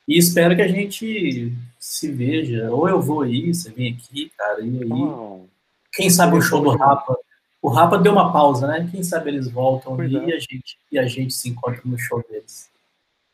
[0.07, 2.71] E espero que a gente se veja.
[2.71, 4.61] Ou eu vou aí, você vem aqui, cara.
[4.61, 4.93] E aí.
[4.93, 5.47] Oh,
[5.93, 7.17] quem sabe o show do Rapa
[7.65, 8.87] o Rapa deu uma pausa, né?
[8.91, 10.37] Quem sabe eles voltam e, é.
[10.37, 12.71] a gente, e a gente se encontra no show deles.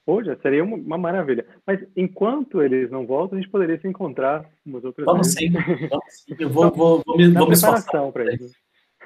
[0.06, 1.44] Hoje seria uma, uma, maravilha.
[1.66, 5.52] Mas enquanto eles não voltam, a gente poderia se encontrar umas outras vamos vezes.
[5.52, 6.36] Sim, vamos sim.
[6.38, 8.04] Eu vou, vou, vou, me, vou me esforçar.
[8.32, 8.54] isso.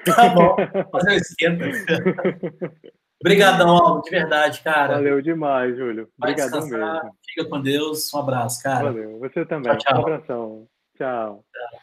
[0.05, 0.55] Tá bom,
[0.91, 1.65] fazer um esquenta.
[3.19, 4.93] Obrigadão, de verdade, cara.
[4.93, 6.07] Valeu demais, Júlio.
[6.19, 7.15] Obrigadão mesmo.
[7.25, 8.13] Fica com Deus.
[8.13, 8.91] Um abraço, cara.
[8.91, 9.17] Valeu.
[9.17, 9.75] Você também.
[9.75, 9.97] Tchau, tchau.
[9.97, 10.67] Um abração.
[10.95, 11.43] Tchau.
[11.51, 11.81] tchau.